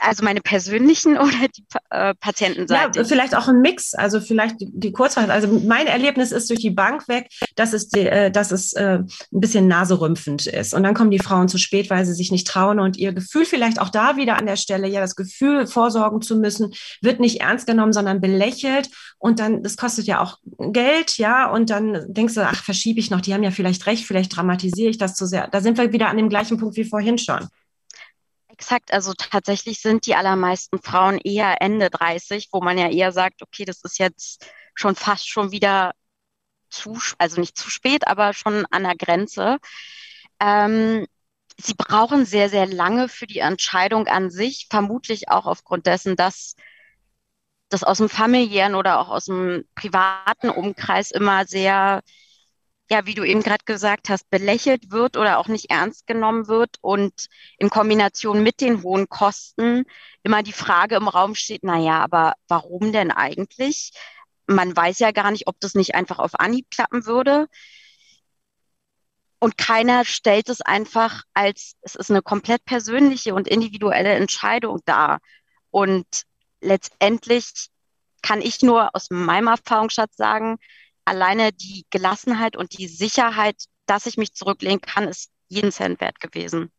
Also 0.00 0.24
meine 0.24 0.40
persönlichen 0.40 1.16
oder 1.18 1.48
die 1.56 1.64
äh, 1.90 2.14
Patientenseite? 2.14 3.00
Ja, 3.00 3.04
vielleicht 3.04 3.34
auch 3.34 3.48
ein 3.48 3.60
Mix. 3.60 3.94
Also 3.94 4.20
vielleicht 4.20 4.60
die, 4.60 4.70
die 4.72 4.92
Kurzfassung. 4.92 5.30
Also 5.30 5.48
mein 5.48 5.86
Erlebnis 5.86 6.32
ist 6.32 6.50
durch 6.50 6.60
die 6.60 6.70
Bank 6.70 7.08
weg, 7.08 7.28
dass 7.54 7.72
es, 7.72 7.88
die, 7.88 8.06
äh, 8.06 8.30
dass 8.30 8.50
es 8.50 8.72
äh, 8.74 8.98
ein 8.98 9.08
bisschen 9.30 9.68
naserümpfend 9.68 10.46
ist. 10.46 10.74
Und 10.74 10.82
dann 10.82 10.94
kommen 10.94 11.10
die 11.10 11.18
Frauen 11.18 11.48
zu 11.48 11.58
spät, 11.58 11.90
weil 11.90 12.04
sie 12.04 12.14
sich 12.14 12.30
nicht 12.30 12.46
trauen 12.46 12.80
und 12.80 12.96
ihr 12.96 13.12
Gefühl 13.12 13.44
vielleicht 13.44 13.80
auch 13.80 13.88
da 13.88 14.16
wieder 14.16 14.36
an 14.36 14.46
der 14.46 14.56
Stelle, 14.56 14.88
ja, 14.88 15.00
das 15.00 15.16
Gefühl, 15.16 15.66
vorsorgen 15.66 16.20
zu 16.22 16.36
müssen, 16.36 16.74
wird 17.00 17.20
nicht 17.20 17.40
ernst 17.40 17.66
genommen, 17.66 17.92
sondern 17.92 18.20
belächelt. 18.20 18.90
Und 19.18 19.40
dann, 19.40 19.62
das 19.62 19.76
kostet 19.76 20.06
ja 20.06 20.20
auch 20.20 20.38
Geld, 20.58 21.16
ja. 21.18 21.50
Und 21.50 21.70
dann 21.70 22.12
denkst 22.12 22.34
du, 22.34 22.46
ach, 22.46 22.62
verschiebe 22.62 23.00
ich 23.00 23.10
noch, 23.10 23.20
die 23.20 23.34
haben 23.34 23.42
ja 23.42 23.50
vielleicht 23.50 23.86
recht, 23.86 24.04
vielleicht 24.04 24.36
dramatisiere 24.36 24.90
ich 24.90 24.98
das 24.98 25.14
zu 25.14 25.26
sehr. 25.26 25.48
Da 25.48 25.60
sind 25.60 25.78
wir 25.78 25.92
wieder 25.92 26.08
an 26.08 26.16
dem 26.16 26.28
gleichen 26.28 26.58
Punkt 26.58 26.76
wie 26.76 26.84
vorhin 26.84 27.18
schon. 27.18 27.48
Exakt, 28.58 28.92
also 28.92 29.12
tatsächlich 29.12 29.80
sind 29.80 30.06
die 30.06 30.14
allermeisten 30.14 30.80
Frauen 30.80 31.18
eher 31.18 31.60
Ende 31.60 31.90
30, 31.90 32.48
wo 32.52 32.60
man 32.62 32.78
ja 32.78 32.88
eher 32.88 33.12
sagt, 33.12 33.42
okay, 33.42 33.64
das 33.66 33.82
ist 33.84 33.98
jetzt 33.98 34.46
schon 34.74 34.94
fast 34.96 35.28
schon 35.28 35.52
wieder 35.52 35.92
zu, 36.70 36.98
also 37.18 37.40
nicht 37.40 37.58
zu 37.58 37.70
spät, 37.70 38.06
aber 38.08 38.32
schon 38.34 38.66
an 38.70 38.84
der 38.84 38.96
Grenze. 38.96 39.58
Ähm, 40.40 41.06
sie 41.58 41.74
brauchen 41.74 42.24
sehr, 42.26 42.48
sehr 42.48 42.66
lange 42.66 43.08
für 43.08 43.26
die 43.26 43.40
Entscheidung 43.40 44.06
an 44.08 44.30
sich, 44.30 44.66
vermutlich 44.70 45.28
auch 45.30 45.46
aufgrund 45.46 45.86
dessen, 45.86 46.16
dass 46.16 46.54
das 47.68 47.84
aus 47.84 47.98
dem 47.98 48.08
familiären 48.08 48.74
oder 48.74 49.00
auch 49.00 49.08
aus 49.08 49.26
dem 49.26 49.64
privaten 49.74 50.50
Umkreis 50.50 51.10
immer 51.10 51.46
sehr 51.46 52.02
ja, 52.90 53.06
wie 53.06 53.14
du 53.14 53.24
eben 53.24 53.42
gerade 53.42 53.64
gesagt 53.64 54.08
hast, 54.08 54.30
belächelt 54.30 54.90
wird 54.92 55.16
oder 55.16 55.38
auch 55.38 55.48
nicht 55.48 55.70
ernst 55.70 56.06
genommen 56.06 56.46
wird 56.46 56.76
und 56.80 57.26
in 57.58 57.70
Kombination 57.70 58.42
mit 58.42 58.60
den 58.60 58.82
hohen 58.82 59.08
Kosten 59.08 59.84
immer 60.22 60.42
die 60.42 60.52
Frage 60.52 60.96
im 60.96 61.08
Raum 61.08 61.34
steht, 61.34 61.62
na 61.64 61.78
ja, 61.78 62.00
aber 62.00 62.34
warum 62.48 62.92
denn 62.92 63.10
eigentlich? 63.10 63.92
Man 64.46 64.76
weiß 64.76 65.00
ja 65.00 65.10
gar 65.10 65.32
nicht, 65.32 65.48
ob 65.48 65.58
das 65.58 65.74
nicht 65.74 65.94
einfach 65.94 66.18
auf 66.20 66.38
Anhieb 66.38 66.70
klappen 66.70 67.06
würde. 67.06 67.48
Und 69.38 69.58
keiner 69.58 70.04
stellt 70.04 70.48
es 70.48 70.60
einfach 70.60 71.22
als, 71.34 71.74
es 71.82 71.94
ist 71.94 72.10
eine 72.10 72.22
komplett 72.22 72.64
persönliche 72.64 73.34
und 73.34 73.48
individuelle 73.48 74.14
Entscheidung 74.14 74.80
dar. 74.84 75.18
Und 75.70 76.06
letztendlich 76.60 77.68
kann 78.22 78.40
ich 78.40 78.62
nur 78.62 78.94
aus 78.94 79.10
meinem 79.10 79.48
Erfahrungsschatz 79.48 80.16
sagen, 80.16 80.58
alleine 81.06 81.52
die 81.52 81.86
Gelassenheit 81.90 82.56
und 82.56 82.78
die 82.78 82.88
Sicherheit, 82.88 83.56
dass 83.86 84.06
ich 84.06 84.16
mich 84.16 84.34
zurücklehnen 84.34 84.80
kann, 84.80 85.08
ist 85.08 85.30
jeden 85.48 85.72
Cent 85.72 86.00
wert 86.00 86.20
gewesen. 86.20 86.70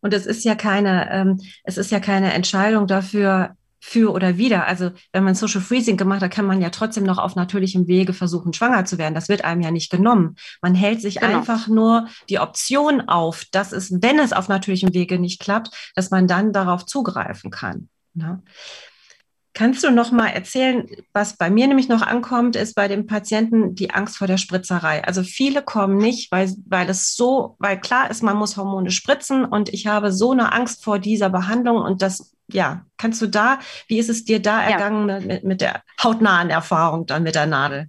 Und 0.00 0.12
es 0.12 0.26
ist 0.26 0.44
ja 0.44 0.54
keine, 0.54 1.10
ähm, 1.10 1.40
es 1.64 1.78
ist 1.78 1.90
ja 1.90 2.00
keine 2.00 2.32
Entscheidung 2.34 2.86
dafür, 2.86 3.56
für 3.84 4.12
oder 4.12 4.38
wieder. 4.38 4.68
Also 4.68 4.92
wenn 5.12 5.24
man 5.24 5.34
Social 5.34 5.60
Freezing 5.60 5.96
gemacht 5.96 6.22
hat, 6.22 6.30
kann 6.30 6.46
man 6.46 6.62
ja 6.62 6.70
trotzdem 6.70 7.02
noch 7.02 7.18
auf 7.18 7.34
natürlichem 7.34 7.88
Wege 7.88 8.12
versuchen, 8.12 8.52
schwanger 8.52 8.84
zu 8.84 8.96
werden. 8.96 9.14
Das 9.14 9.28
wird 9.28 9.44
einem 9.44 9.60
ja 9.60 9.72
nicht 9.72 9.90
genommen. 9.90 10.36
Man 10.62 10.76
hält 10.76 11.02
sich 11.02 11.16
genau. 11.16 11.38
einfach 11.38 11.66
nur 11.66 12.06
die 12.28 12.38
Option 12.38 13.00
auf, 13.08 13.44
dass 13.50 13.72
es, 13.72 13.90
wenn 14.00 14.20
es 14.20 14.32
auf 14.32 14.46
natürlichem 14.46 14.94
Wege 14.94 15.18
nicht 15.18 15.40
klappt, 15.40 15.92
dass 15.96 16.12
man 16.12 16.28
dann 16.28 16.52
darauf 16.52 16.86
zugreifen 16.86 17.50
kann. 17.50 17.88
Ne? 18.14 18.40
Kannst 19.54 19.84
du 19.84 19.90
noch 19.90 20.12
mal 20.12 20.28
erzählen, 20.28 20.86
was 21.12 21.36
bei 21.36 21.50
mir 21.50 21.66
nämlich 21.66 21.88
noch 21.88 22.00
ankommt, 22.00 22.56
ist 22.56 22.74
bei 22.74 22.88
den 22.88 23.06
Patienten 23.06 23.74
die 23.74 23.90
Angst 23.90 24.16
vor 24.16 24.26
der 24.26 24.38
Spritzerei. 24.38 25.04
Also 25.04 25.22
viele 25.22 25.62
kommen 25.62 25.98
nicht, 25.98 26.32
weil, 26.32 26.54
weil 26.66 26.88
es 26.88 27.14
so, 27.14 27.56
weil 27.58 27.78
klar 27.78 28.10
ist, 28.10 28.22
man 28.22 28.38
muss 28.38 28.56
Hormone 28.56 28.90
spritzen 28.90 29.44
und 29.44 29.68
ich 29.68 29.86
habe 29.86 30.10
so 30.10 30.32
eine 30.32 30.52
Angst 30.52 30.82
vor 30.82 30.98
dieser 30.98 31.28
Behandlung 31.28 31.82
und 31.82 32.00
das, 32.00 32.34
ja, 32.48 32.86
kannst 32.96 33.20
du 33.20 33.26
da, 33.26 33.58
wie 33.88 33.98
ist 33.98 34.08
es 34.08 34.24
dir 34.24 34.40
da 34.40 34.62
ja. 34.62 34.70
ergangen 34.70 35.26
mit, 35.26 35.44
mit 35.44 35.60
der 35.60 35.82
hautnahen 36.02 36.48
Erfahrung 36.48 37.04
dann 37.06 37.22
mit 37.22 37.34
der 37.34 37.46
Nadel? 37.46 37.88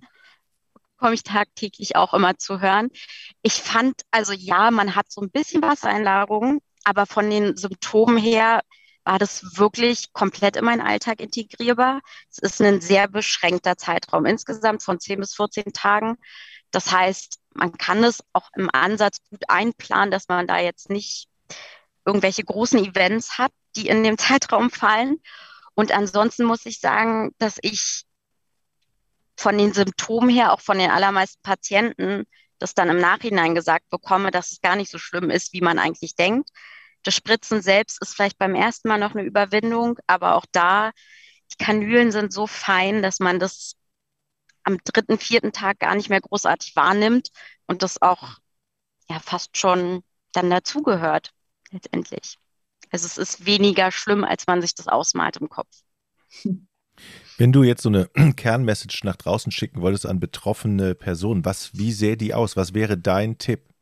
komme 1.04 1.15
ich 1.15 1.23
tagtäglich 1.23 1.97
auch 1.97 2.13
immer 2.13 2.38
zu 2.38 2.62
hören. 2.62 2.89
Ich 3.41 3.56
fand, 3.56 3.93
also 4.12 4.32
ja, 4.32 4.71
man 4.71 4.95
hat 4.95 5.12
so 5.12 5.19
ein 5.19 5.32
bisschen 5.32 5.62
Wassereinlagerungen, 5.62 6.62
aber 6.86 7.06
von 7.06 7.30
den 7.30 7.58
Symptomen 7.58 8.17
her 8.17 8.62
war 9.06 9.20
das 9.20 9.58
wirklich 9.58 10.13
komplett 10.13 10.56
in 10.56 10.66
meinen 10.66 10.82
Alltag 10.82 11.20
integrierbar. 11.20 12.02
Es 12.30 12.39
ist 12.39 12.62
ein 12.62 12.82
sehr 12.82 13.08
beschränkter 13.08 13.78
Zeitraum 13.78 14.26
insgesamt 14.26 14.84
von 14.84 15.00
10 15.00 15.20
bis 15.20 15.36
14 15.36 15.74
Tagen. 15.74 16.18
Das 16.72 16.92
heißt, 16.92 17.39
man 17.54 17.74
kann 17.74 18.04
es 18.04 18.24
auch 18.34 18.50
im 18.56 18.70
Ansatz 18.72 19.18
gut 19.30 19.44
einplanen, 19.48 20.12
dass 20.12 20.28
man 20.28 20.48
da 20.48 20.58
jetzt 20.60 20.89
nicht 20.89 21.28
irgendwelche 22.06 22.44
großen 22.44 22.84
Events 22.84 23.38
hat, 23.38 23.52
die 23.76 23.88
in 23.88 24.04
dem 24.04 24.18
Zeitraum 24.20 24.70
fallen. 24.70 25.22
Und 25.76 25.92
ansonsten 25.92 26.46
muss 26.46 26.66
ich 26.66 26.80
sagen, 26.80 27.34
dass 27.38 27.58
ich 27.62 28.06
von 29.36 29.58
den 29.58 29.74
Symptomen 29.74 30.30
her, 30.30 30.54
auch 30.54 30.62
von 30.62 30.78
den 30.78 30.92
allermeisten 30.92 31.42
Patienten, 31.42 32.26
das 32.60 32.76
dann 32.76 32.89
im 32.89 33.00
Nachhinein 33.00 33.56
gesagt 33.56 33.89
bekomme, 33.89 34.32
dass 34.32 34.52
es 34.52 34.62
gar 34.62 34.76
nicht 34.76 34.92
so 34.92 34.98
schlimm 34.98 35.30
ist, 35.30 35.54
wie 35.54 35.62
man 35.62 35.80
eigentlich 35.80 36.16
denkt. 36.16 36.50
Das 37.04 37.16
Spritzen 37.16 37.62
selbst 37.62 38.02
ist 38.02 38.16
vielleicht 38.16 38.38
beim 38.38 38.56
ersten 38.56 38.88
Mal 38.88 38.98
noch 38.98 39.13
eine 39.13 39.24
Überwindung, 39.24 40.00
aber 40.08 40.36
auch 40.36 40.46
da, 40.52 40.92
die 41.52 41.63
Kanülen 41.63 42.12
sind 42.12 42.34
so 42.34 42.48
fein, 42.48 43.02
dass 43.02 43.20
man 43.20 43.39
das 43.39 43.76
am 44.63 44.78
dritten, 44.84 45.18
vierten 45.18 45.52
Tag 45.52 45.80
gar 45.80 45.96
nicht 45.96 46.10
mehr 46.10 46.22
großartig 46.22 46.76
wahrnimmt 46.76 47.30
und 47.68 47.84
das 47.84 48.02
auch 48.02 48.38
ja 49.10 49.20
fast 49.20 49.58
schon 49.58 50.04
dann 50.32 50.50
dazugehört, 50.50 51.32
letztendlich. 51.72 52.38
Also 52.92 53.06
es 53.06 53.18
ist 53.18 53.46
weniger 53.46 53.92
schlimm, 53.92 54.24
als 54.24 54.48
man 54.48 54.62
sich 54.62 54.76
das 54.76 54.88
ausmalt 54.88 55.38
im 55.38 55.50
Kopf. 55.50 55.70
Wenn 57.38 57.52
du 57.52 57.63
jetzt 57.63 57.82
so 57.82 57.89
eine 57.89 58.10
Kernmessage 58.36 59.02
nach 59.04 59.16
draußen 59.16 59.52
schicken 59.52 59.82
wolltest 59.82 60.06
an 60.06 60.20
betroffene 60.20 60.96
Personen, 60.96 61.44
was, 61.46 61.76
wie 61.78 61.92
sähe 61.92 62.18
die 62.18 62.34
aus? 62.34 62.56
Was 62.56 62.74
wäre 62.74 62.98
dein 62.98 63.38
Tipp? 63.38 63.73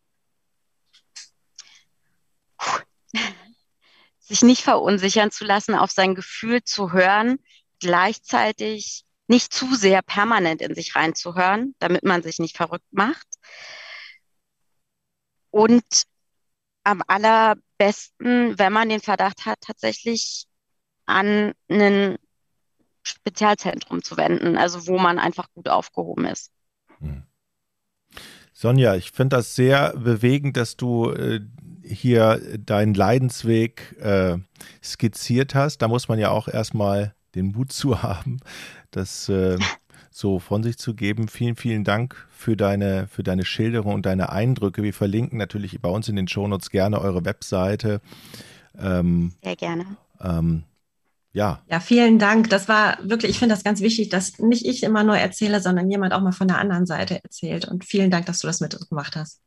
Sich 4.31 4.43
nicht 4.43 4.63
verunsichern 4.63 5.29
zu 5.29 5.43
lassen, 5.43 5.75
auf 5.75 5.91
sein 5.91 6.15
Gefühl 6.15 6.63
zu 6.63 6.93
hören, 6.93 7.39
gleichzeitig 7.81 9.03
nicht 9.27 9.51
zu 9.51 9.75
sehr 9.75 10.01
permanent 10.01 10.61
in 10.61 10.73
sich 10.73 10.95
reinzuhören, 10.95 11.75
damit 11.79 12.05
man 12.05 12.23
sich 12.23 12.39
nicht 12.39 12.55
verrückt 12.55 12.87
macht. 12.91 13.27
Und 15.49 15.83
am 16.85 17.03
allerbesten, 17.07 18.57
wenn 18.57 18.71
man 18.71 18.87
den 18.87 19.01
Verdacht 19.01 19.45
hat, 19.45 19.59
tatsächlich 19.59 20.47
an 21.05 21.51
ein 21.69 22.17
Spezialzentrum 23.03 24.01
zu 24.01 24.15
wenden, 24.15 24.57
also 24.57 24.87
wo 24.87 24.97
man 24.97 25.19
einfach 25.19 25.51
gut 25.53 25.67
aufgehoben 25.67 26.23
ist. 26.23 26.53
Hm. 26.99 27.27
Sonja, 28.61 28.93
ich 28.93 29.11
finde 29.11 29.37
das 29.37 29.55
sehr 29.55 29.97
bewegend, 29.97 30.55
dass 30.55 30.77
du 30.77 31.09
äh, 31.09 31.39
hier 31.83 32.39
deinen 32.63 32.93
Leidensweg 32.93 33.97
äh, 33.99 34.37
skizziert 34.83 35.55
hast. 35.55 35.79
Da 35.79 35.87
muss 35.87 36.07
man 36.07 36.19
ja 36.19 36.29
auch 36.29 36.47
erstmal 36.47 37.15
den 37.33 37.53
Mut 37.53 37.71
zu 37.71 38.03
haben, 38.03 38.37
das 38.91 39.27
äh, 39.29 39.57
so 40.11 40.37
von 40.37 40.61
sich 40.61 40.77
zu 40.77 40.93
geben. 40.93 41.27
Vielen, 41.27 41.55
vielen 41.55 41.83
Dank 41.83 42.27
für 42.29 42.55
deine, 42.55 43.07
für 43.07 43.23
deine 43.23 43.45
Schilderung 43.45 43.95
und 43.95 44.05
deine 44.05 44.31
Eindrücke. 44.31 44.83
Wir 44.83 44.93
verlinken 44.93 45.39
natürlich 45.39 45.81
bei 45.81 45.89
uns 45.89 46.07
in 46.07 46.15
den 46.15 46.27
Shownotes 46.27 46.69
gerne 46.69 47.01
eure 47.01 47.25
Webseite. 47.25 47.99
Ähm, 48.77 49.33
Sehr 49.43 49.55
gerne. 49.55 49.85
Ähm, 50.21 50.65
ja. 51.33 51.61
Ja, 51.67 51.79
vielen 51.79 52.19
Dank. 52.19 52.49
Das 52.49 52.67
war 52.67 52.97
wirklich, 53.01 53.31
ich 53.31 53.39
finde 53.39 53.55
das 53.55 53.63
ganz 53.63 53.81
wichtig, 53.81 54.09
dass 54.09 54.39
nicht 54.39 54.65
ich 54.65 54.83
immer 54.83 55.03
nur 55.03 55.17
erzähle, 55.17 55.61
sondern 55.61 55.89
jemand 55.89 56.13
auch 56.13 56.21
mal 56.21 56.33
von 56.33 56.47
der 56.47 56.57
anderen 56.57 56.85
Seite 56.85 57.23
erzählt. 57.23 57.67
Und 57.67 57.85
vielen 57.85 58.11
Dank, 58.11 58.25
dass 58.25 58.39
du 58.39 58.47
das 58.47 58.59
mitgemacht 58.59 59.15
hast. 59.15 59.39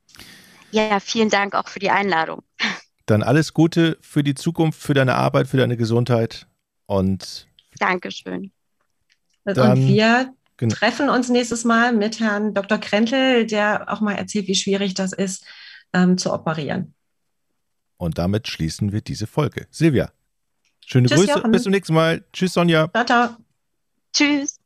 Ja, 0.70 0.98
vielen 1.00 1.30
Dank 1.30 1.54
auch 1.54 1.68
für 1.68 1.78
die 1.78 1.90
Einladung. 1.90 2.42
Dann 3.06 3.22
alles 3.22 3.52
Gute 3.52 3.98
für 4.00 4.24
die 4.24 4.34
Zukunft, 4.34 4.80
für 4.80 4.94
deine 4.94 5.14
Arbeit, 5.14 5.46
für 5.46 5.58
deine 5.58 5.76
Gesundheit 5.76 6.46
und 6.86 7.46
Dankeschön. 7.78 8.50
Dann, 9.44 9.72
und 9.72 9.88
wir 9.88 10.32
genau. 10.56 10.74
treffen 10.74 11.10
uns 11.10 11.28
nächstes 11.28 11.64
Mal 11.64 11.92
mit 11.92 12.18
Herrn 12.18 12.54
Dr. 12.54 12.78
Krentel, 12.78 13.46
der 13.46 13.92
auch 13.92 14.00
mal 14.00 14.14
erzählt, 14.14 14.48
wie 14.48 14.54
schwierig 14.54 14.94
das 14.94 15.12
ist, 15.12 15.44
ähm, 15.92 16.16
zu 16.16 16.32
operieren. 16.32 16.94
Und 17.98 18.18
damit 18.18 18.48
schließen 18.48 18.92
wir 18.92 19.02
diese 19.02 19.26
Folge. 19.26 19.66
Silvia, 19.70 20.10
schöne 20.86 21.08
Tschüss, 21.08 21.18
Grüße. 21.20 21.32
Jochen. 21.32 21.50
Bis 21.50 21.62
zum 21.62 21.72
nächsten 21.72 21.94
Mal. 21.94 22.24
Tschüss, 22.32 22.52
Sonja. 22.52 22.88
Ciao, 22.92 23.04
ciao. 23.04 23.36
Tschüss. 24.12 24.58